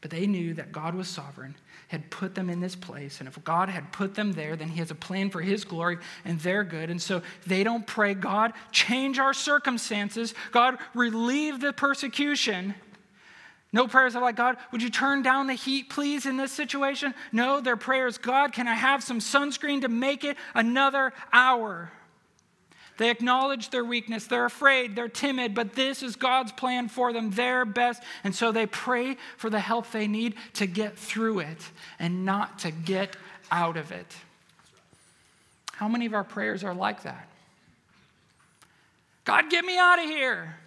But 0.01 0.09
they 0.09 0.25
knew 0.25 0.55
that 0.55 0.71
God 0.71 0.95
was 0.95 1.07
sovereign, 1.07 1.53
had 1.89 2.09
put 2.09 2.33
them 2.33 2.49
in 2.49 2.59
this 2.59 2.75
place. 2.75 3.19
And 3.19 3.29
if 3.29 3.43
God 3.43 3.69
had 3.69 3.91
put 3.91 4.15
them 4.15 4.33
there, 4.33 4.55
then 4.55 4.67
He 4.67 4.79
has 4.79 4.89
a 4.89 4.95
plan 4.95 5.29
for 5.29 5.41
His 5.41 5.63
glory 5.63 5.99
and 6.25 6.39
their 6.39 6.63
good. 6.63 6.89
And 6.89 6.99
so 6.99 7.21
they 7.45 7.63
don't 7.63 7.85
pray, 7.85 8.15
God, 8.15 8.53
change 8.71 9.19
our 9.19 9.35
circumstances. 9.35 10.33
God, 10.51 10.79
relieve 10.95 11.61
the 11.61 11.71
persecution. 11.71 12.73
No 13.71 13.87
prayers 13.87 14.15
are 14.15 14.23
like, 14.23 14.37
God, 14.37 14.57
would 14.71 14.81
you 14.81 14.89
turn 14.89 15.21
down 15.21 15.45
the 15.45 15.53
heat, 15.53 15.91
please, 15.91 16.25
in 16.25 16.37
this 16.37 16.51
situation? 16.51 17.13
No, 17.31 17.61
their 17.61 17.77
prayers, 17.77 18.17
God, 18.17 18.53
can 18.53 18.67
I 18.67 18.73
have 18.73 19.03
some 19.03 19.19
sunscreen 19.19 19.81
to 19.81 19.87
make 19.87 20.23
it 20.23 20.35
another 20.55 21.13
hour? 21.31 21.91
They 22.99 23.09
acknowledge 23.09 23.69
their 23.69 23.85
weakness. 23.85 24.27
They're 24.27 24.43
afraid. 24.43 24.93
They're 24.93 25.07
timid, 25.07 25.55
but 25.55 25.73
this 25.73 26.03
is 26.03 26.17
God's 26.17 26.51
plan 26.51 26.89
for 26.89 27.13
them, 27.13 27.31
their 27.31 27.63
best. 27.63 28.03
And 28.25 28.35
so 28.35 28.51
they 28.51 28.65
pray 28.65 29.15
for 29.37 29.49
the 29.49 29.61
help 29.61 29.89
they 29.91 30.05
need 30.05 30.35
to 30.55 30.67
get 30.67 30.97
through 30.97 31.39
it 31.39 31.69
and 31.97 32.25
not 32.25 32.59
to 32.59 32.71
get 32.71 33.15
out 33.51 33.77
of 33.77 33.93
it. 33.93 34.17
How 35.71 35.87
many 35.87 36.07
of 36.07 36.13
our 36.13 36.25
prayers 36.25 36.65
are 36.65 36.73
like 36.73 37.03
that? 37.03 37.29
God, 39.23 39.49
get 39.49 39.63
me 39.63 39.77
out 39.77 39.99
of 39.99 40.05
here. 40.05 40.57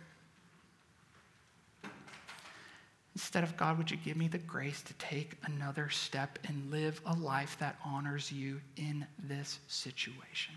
Instead 3.14 3.45
of 3.45 3.59
God, 3.59 3.77
would 3.77 3.90
you 3.90 3.99
give 3.99 4.16
me 4.16 4.29
the 4.29 4.38
grace 4.38 4.81
to 4.81 4.95
take 4.95 5.37
another 5.45 5.90
step 5.90 6.38
and 6.49 6.71
live 6.71 6.99
a 7.05 7.14
life 7.14 7.59
that 7.61 7.77
honors 7.85 8.33
you 8.33 8.59
in 8.79 9.07
this 9.23 9.59
situation? 9.68 10.55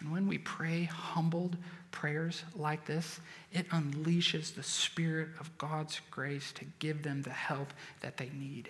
And 0.00 0.12
when 0.12 0.26
we 0.26 0.38
pray 0.38 0.84
humbled 0.84 1.56
prayers 1.90 2.44
like 2.54 2.84
this, 2.86 3.20
it 3.52 3.68
unleashes 3.70 4.54
the 4.54 4.62
Spirit 4.62 5.30
of 5.40 5.56
God's 5.58 6.00
grace 6.10 6.52
to 6.52 6.64
give 6.78 7.02
them 7.02 7.22
the 7.22 7.30
help 7.30 7.72
that 8.00 8.18
they 8.18 8.30
need. 8.38 8.68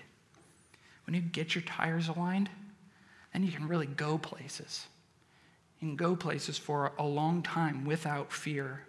When 1.06 1.14
you 1.14 1.20
get 1.20 1.54
your 1.54 1.62
tires 1.62 2.08
aligned, 2.08 2.50
then 3.32 3.42
you 3.42 3.52
can 3.52 3.68
really 3.68 3.86
go 3.86 4.18
places. 4.18 4.86
You 5.80 5.88
can 5.88 5.96
go 5.96 6.16
places 6.16 6.56
for 6.56 6.92
a 6.98 7.04
long 7.04 7.42
time 7.42 7.84
without 7.84 8.32
fear. 8.32 8.86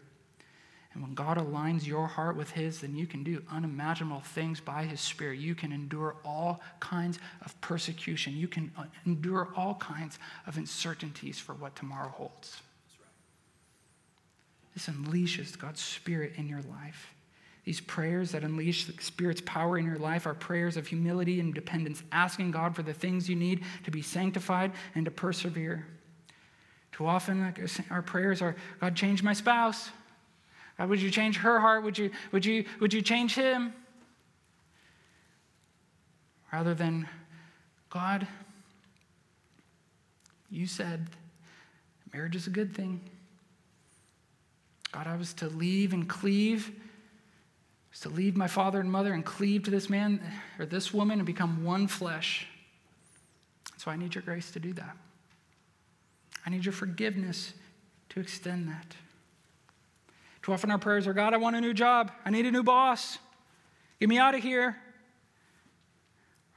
And 0.98 1.06
when 1.06 1.14
God 1.14 1.38
aligns 1.38 1.86
your 1.86 2.08
heart 2.08 2.36
with 2.36 2.50
His, 2.50 2.82
then 2.82 2.96
you 2.96 3.06
can 3.06 3.24
do 3.24 3.44
unimaginable 3.52 4.22
things 4.22 4.60
by 4.60 4.84
His 4.84 5.00
Spirit. 5.00 5.38
You 5.38 5.54
can 5.54 5.72
endure 5.72 6.16
all 6.26 6.60
kinds 6.80 7.20
of 7.46 7.62
persecution. 7.62 8.36
You 8.36 8.48
can 8.48 8.72
uh, 8.76 8.86
endure 9.06 9.50
all 9.56 9.76
kinds 9.76 10.18
of 10.48 10.58
uncertainties 10.58 11.38
for 11.38 11.54
what 11.54 11.76
tomorrow 11.76 12.10
holds. 12.10 12.64
This 14.74 14.88
unleashes 14.88 15.56
God's 15.56 15.82
Spirit 15.82 16.34
in 16.36 16.50
your 16.50 16.64
life. 16.64 17.14
These 17.64 17.82
prayers 17.82 18.32
that 18.32 18.44
unleash 18.44 18.86
the 18.86 19.00
Spirit's 19.00 19.42
power 19.42 19.78
in 19.78 19.86
your 19.86 20.00
life 20.00 20.26
are 20.26 20.34
prayers 20.34 20.78
of 20.78 20.88
humility 20.88 21.40
and 21.40 21.54
dependence, 21.54 22.02
asking 22.12 22.50
God 22.50 22.76
for 22.76 22.82
the 22.82 22.94
things 22.94 23.30
you 23.30 23.36
need 23.36 23.64
to 23.84 23.92
be 23.92 24.02
sanctified 24.02 24.72
and 24.96 25.06
to 25.06 25.12
persevere. 25.12 25.86
Too 26.92 27.06
often, 27.06 27.54
our 27.92 28.02
prayers 28.02 28.42
are 28.42 28.56
God, 28.82 28.96
change 28.96 29.22
my 29.22 29.34
spouse. 29.34 29.92
God, 30.78 30.90
would 30.90 31.02
you 31.02 31.10
change 31.10 31.38
her 31.38 31.60
heart? 31.60 31.84
Would 31.84 31.98
you, 31.98 32.12
would 32.32 32.46
you, 32.46 32.66
would 32.80 32.94
you 32.94 33.02
change 33.02 33.34
him? 33.34 33.74
Rather 36.54 36.74
than, 36.74 37.08
God, 37.90 38.28
you 40.50 40.66
said 40.66 41.08
marriage 42.14 42.36
is 42.36 42.48
a 42.48 42.52
good 42.52 42.76
thing. 42.76 43.02
God, 44.92 45.08
I 45.08 45.16
was 45.16 45.34
to 45.36 45.48
leave 45.48 45.94
and 45.94 46.08
cleave, 46.08 46.72
was 47.92 48.00
to 48.02 48.10
leave 48.10 48.38
my 48.38 48.48
father 48.48 48.80
and 48.80 48.92
mother 48.92 49.14
and 49.14 49.26
cleave 49.26 49.64
to 49.64 49.72
this 49.72 49.90
man 49.90 50.22
or 50.58 50.66
this 50.66 50.94
woman 50.94 51.20
and 51.20 51.26
become 51.26 51.64
one 51.64 51.88
flesh. 51.88 52.48
So 53.78 53.92
I 53.92 53.98
need 53.98 54.16
your 54.16 54.22
grace 54.22 54.52
to 54.52 54.60
do 54.60 54.74
that. 54.74 54.96
I 56.46 56.50
need 56.50 56.64
your 56.64 56.74
forgiveness 56.74 57.54
to 58.10 58.20
extend 58.20 58.70
that. 58.70 58.96
Too 60.48 60.54
often 60.54 60.72
our 60.72 60.78
prayers 60.78 61.08
are 61.08 61.14
God, 61.14 61.34
I 61.34 61.38
want 61.38 61.58
a 61.58 61.62
new 61.62 61.74
job. 61.74 62.10
I 62.24 62.30
need 62.30 62.46
a 62.46 62.52
new 62.52 62.64
boss. 62.64 63.18
Get 64.00 64.08
me 64.08 64.18
out 64.18 64.34
of 64.34 64.42
here. 64.42 64.78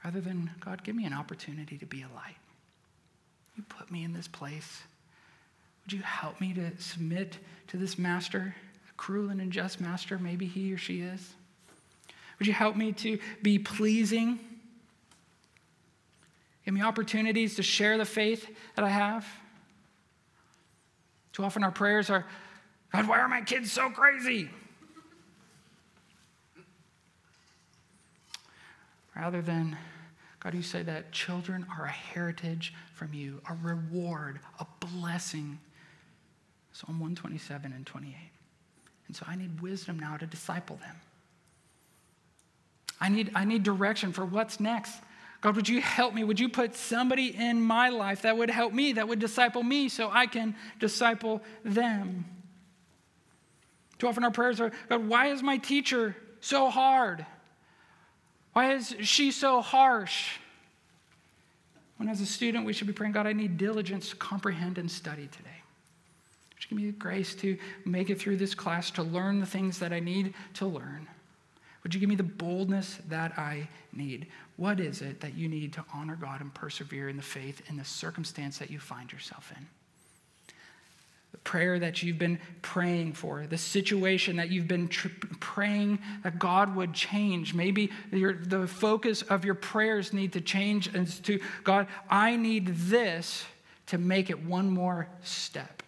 rather 0.04 0.20
than, 0.20 0.48
God, 0.60 0.84
give 0.84 0.94
me 0.94 1.06
an 1.06 1.12
opportunity 1.12 1.76
to 1.76 1.86
be 1.86 2.02
a 2.02 2.08
light. 2.14 2.36
You 3.56 3.64
put 3.68 3.90
me 3.90 4.04
in 4.04 4.12
this 4.12 4.28
place. 4.28 4.82
Would 5.84 5.92
you 5.92 6.02
help 6.02 6.40
me 6.40 6.54
to 6.54 6.70
submit 6.78 7.38
to 7.66 7.78
this 7.78 7.98
master, 7.98 8.54
a 8.88 8.92
cruel 8.96 9.28
and 9.28 9.40
unjust 9.40 9.80
master, 9.80 10.20
maybe 10.20 10.46
he 10.46 10.72
or 10.72 10.78
she 10.78 11.00
is? 11.00 11.32
Would 12.38 12.46
you 12.46 12.52
help 12.52 12.76
me 12.76 12.92
to 12.92 13.18
be 13.42 13.58
pleasing? 13.58 14.38
Give 16.64 16.74
me 16.74 16.82
opportunities 16.82 17.56
to 17.56 17.64
share 17.64 17.98
the 17.98 18.04
faith 18.04 18.48
that 18.76 18.84
I 18.84 18.90
have. 18.90 19.26
Too 21.32 21.42
often 21.42 21.64
our 21.64 21.72
prayers 21.72 22.08
are, 22.08 22.24
God, 22.92 23.08
why 23.08 23.20
are 23.20 23.28
my 23.28 23.40
kids 23.40 23.70
so 23.70 23.90
crazy? 23.90 24.50
Rather 29.14 29.42
than, 29.42 29.76
God, 30.40 30.54
you 30.54 30.62
say 30.62 30.82
that 30.82 31.12
children 31.12 31.66
are 31.78 31.84
a 31.84 31.90
heritage 31.90 32.74
from 32.94 33.12
you, 33.12 33.40
a 33.48 33.54
reward, 33.62 34.40
a 34.58 34.66
blessing. 34.80 35.58
Psalm 36.72 36.98
127 37.00 37.72
and 37.72 37.84
28. 37.86 38.14
And 39.08 39.16
so 39.16 39.26
I 39.28 39.36
need 39.36 39.60
wisdom 39.60 39.98
now 39.98 40.16
to 40.16 40.26
disciple 40.26 40.76
them. 40.76 40.96
I 43.00 43.08
need, 43.08 43.30
I 43.34 43.44
need 43.44 43.62
direction 43.62 44.12
for 44.12 44.24
what's 44.24 44.60
next. 44.60 45.00
God, 45.40 45.56
would 45.56 45.68
you 45.68 45.80
help 45.80 46.14
me? 46.14 46.22
Would 46.22 46.38
you 46.38 46.48
put 46.48 46.74
somebody 46.74 47.34
in 47.36 47.60
my 47.60 47.88
life 47.88 48.22
that 48.22 48.36
would 48.36 48.50
help 48.50 48.72
me, 48.72 48.92
that 48.92 49.08
would 49.08 49.18
disciple 49.18 49.62
me 49.62 49.88
so 49.88 50.10
I 50.10 50.26
can 50.26 50.54
disciple 50.78 51.42
them? 51.64 52.24
Too 54.00 54.08
often 54.08 54.24
our 54.24 54.30
prayers 54.30 54.60
are 54.60 54.72
God, 54.88 55.06
why 55.06 55.26
is 55.26 55.42
my 55.42 55.58
teacher 55.58 56.16
so 56.40 56.70
hard? 56.70 57.24
Why 58.54 58.72
is 58.72 58.94
she 59.02 59.30
so 59.30 59.60
harsh? 59.60 60.38
When, 61.98 62.08
as 62.08 62.22
a 62.22 62.26
student, 62.26 62.64
we 62.64 62.72
should 62.72 62.86
be 62.86 62.94
praying, 62.94 63.12
God, 63.12 63.26
I 63.26 63.34
need 63.34 63.58
diligence 63.58 64.08
to 64.08 64.16
comprehend 64.16 64.78
and 64.78 64.90
study 64.90 65.28
today. 65.30 65.50
Would 66.50 66.64
you 66.64 66.68
give 66.70 66.78
me 66.78 66.86
the 66.90 66.96
grace 66.96 67.34
to 67.36 67.58
make 67.84 68.08
it 68.08 68.18
through 68.18 68.38
this 68.38 68.54
class, 68.54 68.90
to 68.92 69.02
learn 69.02 69.38
the 69.38 69.46
things 69.46 69.78
that 69.80 69.92
I 69.92 70.00
need 70.00 70.32
to 70.54 70.66
learn? 70.66 71.06
Would 71.82 71.92
you 71.92 72.00
give 72.00 72.08
me 72.08 72.16
the 72.16 72.22
boldness 72.22 73.00
that 73.08 73.38
I 73.38 73.68
need? 73.92 74.28
What 74.56 74.80
is 74.80 75.02
it 75.02 75.20
that 75.20 75.34
you 75.34 75.46
need 75.46 75.74
to 75.74 75.84
honor 75.92 76.16
God 76.16 76.40
and 76.40 76.52
persevere 76.54 77.10
in 77.10 77.18
the 77.18 77.22
faith 77.22 77.60
in 77.68 77.76
the 77.76 77.84
circumstance 77.84 78.56
that 78.58 78.70
you 78.70 78.78
find 78.78 79.12
yourself 79.12 79.52
in? 79.54 79.66
Prayer 81.42 81.78
that 81.78 82.02
you've 82.02 82.18
been 82.18 82.38
praying 82.62 83.14
for, 83.14 83.46
the 83.46 83.58
situation 83.58 84.36
that 84.36 84.50
you've 84.50 84.68
been 84.68 84.88
tr- 84.88 85.08
praying 85.40 85.98
that 86.22 86.38
God 86.38 86.76
would 86.76 86.92
change. 86.92 87.54
Maybe 87.54 87.90
your, 88.12 88.34
the 88.34 88.66
focus 88.66 89.22
of 89.22 89.44
your 89.44 89.54
prayers 89.54 90.12
need 90.12 90.34
to 90.34 90.40
change 90.40 90.94
as 90.94 91.18
to 91.20 91.40
God, 91.64 91.86
I 92.08 92.36
need 92.36 92.66
this 92.66 93.44
to 93.86 93.98
make 93.98 94.30
it 94.30 94.44
one 94.44 94.70
more 94.70 95.08
step. 95.22 95.82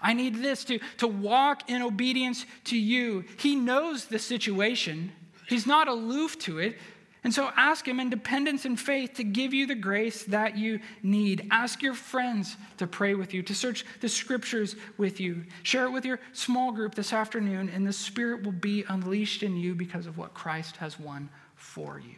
I 0.00 0.14
need 0.14 0.36
this 0.36 0.64
to, 0.64 0.78
to 0.98 1.08
walk 1.08 1.68
in 1.68 1.82
obedience 1.82 2.46
to 2.64 2.78
you. 2.78 3.24
He 3.38 3.54
knows 3.54 4.06
the 4.06 4.18
situation, 4.18 5.12
He's 5.48 5.66
not 5.66 5.88
aloof 5.88 6.38
to 6.40 6.58
it. 6.58 6.78
And 7.22 7.34
so 7.34 7.50
ask 7.56 7.86
Him 7.86 8.00
in 8.00 8.08
dependence 8.08 8.64
and 8.64 8.80
faith 8.80 9.14
to 9.14 9.24
give 9.24 9.52
you 9.52 9.66
the 9.66 9.74
grace 9.74 10.24
that 10.24 10.56
you 10.56 10.80
need. 11.02 11.46
Ask 11.50 11.82
your 11.82 11.94
friends 11.94 12.56
to 12.78 12.86
pray 12.86 13.14
with 13.14 13.34
you, 13.34 13.42
to 13.42 13.54
search 13.54 13.84
the 14.00 14.08
scriptures 14.08 14.74
with 14.96 15.20
you. 15.20 15.44
Share 15.62 15.84
it 15.84 15.90
with 15.90 16.06
your 16.06 16.18
small 16.32 16.72
group 16.72 16.94
this 16.94 17.12
afternoon, 17.12 17.70
and 17.74 17.86
the 17.86 17.92
Spirit 17.92 18.42
will 18.42 18.52
be 18.52 18.84
unleashed 18.88 19.42
in 19.42 19.56
you 19.56 19.74
because 19.74 20.06
of 20.06 20.16
what 20.16 20.32
Christ 20.32 20.78
has 20.78 20.98
won 20.98 21.28
for 21.56 22.00
you. 22.00 22.16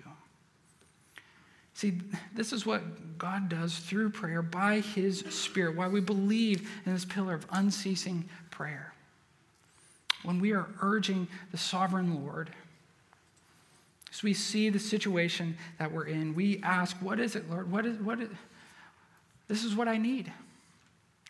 See, 1.74 2.00
this 2.32 2.52
is 2.52 2.64
what 2.64 3.18
God 3.18 3.48
does 3.48 3.78
through 3.78 4.10
prayer 4.10 4.42
by 4.42 4.80
His 4.80 5.24
Spirit, 5.30 5.74
why 5.76 5.88
we 5.88 6.00
believe 6.00 6.70
in 6.86 6.92
this 6.92 7.04
pillar 7.04 7.34
of 7.34 7.46
unceasing 7.50 8.28
prayer. 8.52 8.92
When 10.22 10.38
we 10.38 10.52
are 10.52 10.68
urging 10.80 11.26
the 11.50 11.58
sovereign 11.58 12.24
Lord, 12.24 12.50
we 14.20 14.34
see 14.34 14.68
the 14.68 14.78
situation 14.78 15.56
that 15.78 15.90
we're 15.90 16.04
in, 16.04 16.34
we 16.34 16.60
ask, 16.62 16.96
What 16.98 17.18
is 17.18 17.36
it, 17.36 17.48
Lord? 17.48 17.70
What 17.70 17.86
is, 17.86 17.96
what 17.98 18.20
is, 18.20 18.28
this 19.48 19.64
is 19.64 19.74
what 19.74 19.88
I 19.88 19.96
need. 19.96 20.32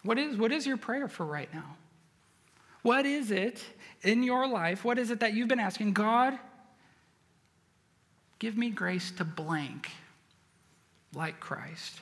What 0.03 0.19
is, 0.19 0.37
what 0.37 0.51
is 0.51 0.67
your 0.67 0.77
prayer 0.77 1.07
for 1.07 1.25
right 1.25 1.53
now? 1.55 1.77
What 2.83 3.07
is 3.07 3.31
it 3.31 3.63
in 4.03 4.23
your 4.23 4.49
life? 4.49 4.85
What 4.85 4.99
is 4.99 5.11
it 5.11 5.21
that 5.21 5.35
you've 5.35 5.49
been 5.49 5.61
asking? 5.61 5.93
God, 5.93 6.39
give 8.41 8.57
me 8.57 8.71
grace 8.71 9.13
to 9.13 9.25
blank 9.25 9.91
like 11.15 11.39
Christ. 11.39 12.01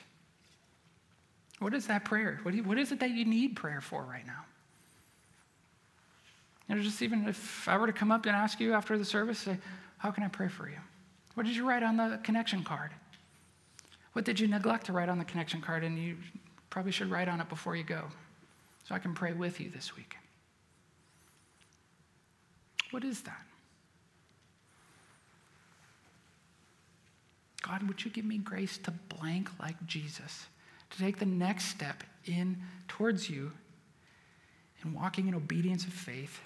What 1.59 1.75
is 1.75 1.87
that 1.87 2.05
prayer? 2.05 2.39
What, 2.41 2.55
you, 2.55 2.63
what 2.63 2.79
is 2.79 2.91
it 2.91 2.99
that 3.01 3.11
you 3.11 3.25
need 3.25 3.55
prayer 3.55 3.81
for 3.81 4.03
right 4.03 4.25
now? 4.25 4.45
You 6.67 6.75
know, 6.75 6.81
just 6.81 7.01
even 7.03 7.27
if 7.27 7.67
I 7.67 7.77
were 7.77 7.85
to 7.85 7.93
come 7.93 8.11
up 8.11 8.25
and 8.25 8.35
ask 8.35 8.59
you 8.59 8.73
after 8.73 8.97
the 8.97 9.05
service, 9.05 9.39
say, 9.39 9.57
How 10.01 10.09
can 10.09 10.23
I 10.23 10.29
pray 10.29 10.47
for 10.47 10.67
you? 10.67 10.79
What 11.35 11.45
did 11.45 11.55
you 11.55 11.67
write 11.69 11.83
on 11.83 11.95
the 11.95 12.19
connection 12.23 12.63
card? 12.63 12.89
What 14.13 14.25
did 14.25 14.39
you 14.39 14.47
neglect 14.47 14.87
to 14.87 14.93
write 14.93 15.09
on 15.09 15.19
the 15.19 15.25
connection 15.25 15.61
card? 15.61 15.83
And 15.83 15.95
you 15.99 16.17
probably 16.71 16.91
should 16.91 17.11
write 17.11 17.27
on 17.27 17.39
it 17.39 17.47
before 17.49 17.75
you 17.75 17.83
go 17.83 18.05
so 18.83 18.95
I 18.95 18.99
can 18.99 19.13
pray 19.13 19.33
with 19.33 19.61
you 19.61 19.69
this 19.69 19.95
week. 19.95 20.15
What 22.89 23.03
is 23.03 23.21
that? 23.21 23.45
God, 27.61 27.87
would 27.87 28.03
you 28.03 28.09
give 28.09 28.25
me 28.25 28.39
grace 28.39 28.79
to 28.79 28.91
blank 29.19 29.49
like 29.59 29.85
Jesus, 29.85 30.47
to 30.89 30.97
take 30.97 31.19
the 31.19 31.27
next 31.27 31.65
step 31.65 32.03
in 32.25 32.57
towards 32.87 33.29
you 33.29 33.51
in 34.83 34.95
walking 34.95 35.27
in 35.27 35.35
obedience 35.35 35.85
of 35.85 35.93
faith 35.93 36.41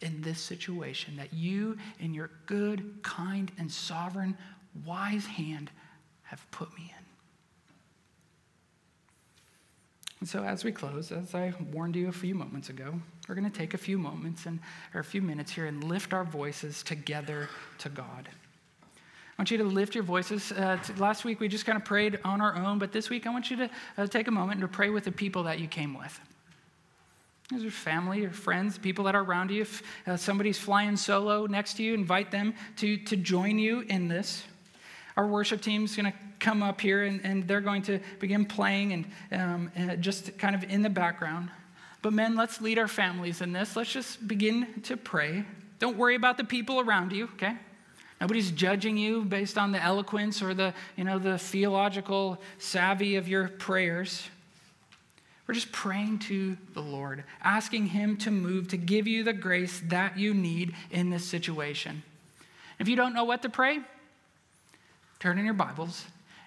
in 0.00 0.20
this 0.22 0.40
situation 0.40 1.16
that 1.16 1.32
you, 1.32 1.76
in 2.00 2.12
your 2.14 2.30
good, 2.46 3.02
kind, 3.02 3.50
and 3.58 3.70
sovereign, 3.70 4.36
wise 4.84 5.26
hand, 5.26 5.70
have 6.22 6.48
put 6.50 6.72
me 6.76 6.92
in. 6.96 7.04
And 10.20 10.28
so, 10.28 10.42
as 10.42 10.64
we 10.64 10.72
close, 10.72 11.12
as 11.12 11.34
I 11.34 11.52
warned 11.72 11.94
you 11.94 12.08
a 12.08 12.12
few 12.12 12.34
moments 12.34 12.68
ago, 12.68 12.94
we're 13.28 13.34
going 13.34 13.50
to 13.50 13.58
take 13.58 13.74
a 13.74 13.78
few 13.78 13.98
moments 13.98 14.46
and, 14.46 14.60
or 14.94 15.00
a 15.00 15.04
few 15.04 15.20
minutes 15.20 15.52
here 15.52 15.66
and 15.66 15.84
lift 15.84 16.14
our 16.14 16.24
voices 16.24 16.82
together 16.82 17.48
to 17.78 17.88
God. 17.88 18.28
I 19.38 19.42
want 19.42 19.50
you 19.50 19.58
to 19.58 19.64
lift 19.64 19.94
your 19.94 20.04
voices. 20.04 20.50
Uh, 20.52 20.78
last 20.96 21.26
week 21.26 21.40
we 21.40 21.48
just 21.48 21.66
kind 21.66 21.76
of 21.76 21.84
prayed 21.84 22.18
on 22.24 22.40
our 22.40 22.56
own, 22.56 22.78
but 22.78 22.92
this 22.92 23.10
week 23.10 23.26
I 23.26 23.30
want 23.30 23.50
you 23.50 23.56
to 23.58 23.70
uh, 23.98 24.06
take 24.06 24.28
a 24.28 24.30
moment 24.30 24.62
to 24.62 24.68
pray 24.68 24.88
with 24.88 25.04
the 25.04 25.12
people 25.12 25.42
that 25.42 25.60
you 25.60 25.68
came 25.68 25.96
with. 25.96 26.18
These 27.50 27.64
are 27.64 27.70
family 27.70 28.24
or 28.24 28.30
friends, 28.30 28.76
people 28.76 29.04
that 29.04 29.14
are 29.14 29.22
around 29.22 29.50
you. 29.52 29.62
If 29.62 29.82
uh, 30.06 30.16
somebody's 30.16 30.58
flying 30.58 30.96
solo 30.96 31.46
next 31.46 31.74
to 31.74 31.84
you, 31.84 31.94
invite 31.94 32.32
them 32.32 32.54
to, 32.76 32.96
to 32.96 33.16
join 33.16 33.58
you 33.58 33.80
in 33.82 34.08
this. 34.08 34.42
Our 35.16 35.26
worship 35.28 35.62
team 35.62 35.84
is 35.84 35.94
going 35.94 36.10
to 36.10 36.18
come 36.40 36.62
up 36.62 36.80
here 36.80 37.04
and, 37.04 37.20
and 37.24 37.46
they're 37.46 37.60
going 37.60 37.82
to 37.82 38.00
begin 38.18 38.46
playing 38.46 38.92
and, 38.92 39.06
um, 39.32 39.70
and 39.76 40.02
just 40.02 40.36
kind 40.38 40.54
of 40.56 40.64
in 40.64 40.82
the 40.82 40.90
background. 40.90 41.50
But 42.02 42.12
men, 42.12 42.34
let's 42.34 42.60
lead 42.60 42.78
our 42.78 42.88
families 42.88 43.40
in 43.40 43.52
this. 43.52 43.76
Let's 43.76 43.92
just 43.92 44.26
begin 44.26 44.82
to 44.82 44.96
pray. 44.96 45.44
Don't 45.78 45.96
worry 45.96 46.16
about 46.16 46.36
the 46.36 46.44
people 46.44 46.80
around 46.80 47.12
you, 47.12 47.24
okay? 47.34 47.56
Nobody's 48.20 48.50
judging 48.50 48.96
you 48.96 49.24
based 49.24 49.56
on 49.56 49.72
the 49.72 49.82
eloquence 49.82 50.42
or 50.42 50.52
the, 50.52 50.74
you 50.96 51.04
know, 51.04 51.18
the 51.18 51.38
theological 51.38 52.40
savvy 52.58 53.16
of 53.16 53.28
your 53.28 53.48
prayers. 53.48 54.28
We're 55.46 55.54
just 55.54 55.70
praying 55.70 56.20
to 56.20 56.56
the 56.74 56.82
Lord, 56.82 57.22
asking 57.42 57.86
Him 57.86 58.16
to 58.18 58.30
move, 58.30 58.68
to 58.68 58.76
give 58.76 59.06
you 59.06 59.22
the 59.22 59.32
grace 59.32 59.80
that 59.86 60.18
you 60.18 60.34
need 60.34 60.74
in 60.90 61.10
this 61.10 61.24
situation. 61.24 62.02
If 62.78 62.88
you 62.88 62.96
don't 62.96 63.14
know 63.14 63.24
what 63.24 63.42
to 63.42 63.48
pray, 63.48 63.80
turn 65.20 65.38
in 65.38 65.44
your 65.44 65.54
Bibles 65.54 66.04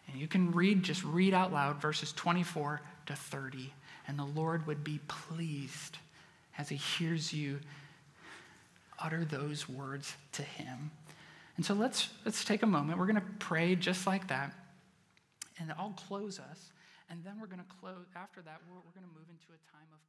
and 0.08 0.20
you 0.20 0.28
can 0.28 0.52
read, 0.52 0.84
just 0.84 1.04
read 1.04 1.34
out 1.34 1.54
loud 1.54 1.82
verses 1.82 2.12
24 2.14 2.82
to 3.06 3.16
30. 3.16 3.72
And 4.08 4.20
the 4.20 4.26
Lord 4.26 4.68
would 4.68 4.84
be 4.84 5.00
pleased 5.08 5.98
as 6.58 6.68
He 6.70 6.76
hears 6.76 7.32
you 7.32 7.60
utter 9.00 9.24
those 9.24 9.70
words 9.70 10.14
to 10.34 10.42
Him. 10.42 10.92
And 11.56 11.66
so 11.66 11.74
let's, 11.74 12.10
let's 12.26 12.44
take 12.44 12.64
a 12.64 12.68
moment. 12.68 13.00
We're 13.00 13.06
going 13.06 13.16
to 13.16 13.24
pray 13.40 13.76
just 13.76 14.08
like 14.08 14.28
that. 14.28 14.54
And 15.60 15.74
I'll 15.78 15.96
close 16.08 16.40
us. 16.40 16.72
And 17.10 17.26
then 17.26 17.42
we're 17.42 17.50
going 17.50 17.64
to 17.66 17.74
close, 17.82 18.06
after 18.16 18.42
that, 18.46 18.62
we're, 18.70 18.78
we're 18.86 18.94
going 18.94 19.06
to 19.10 19.16
move 19.18 19.30
into 19.34 19.50
a 19.50 19.62
time 19.74 19.90
of. 19.94 20.00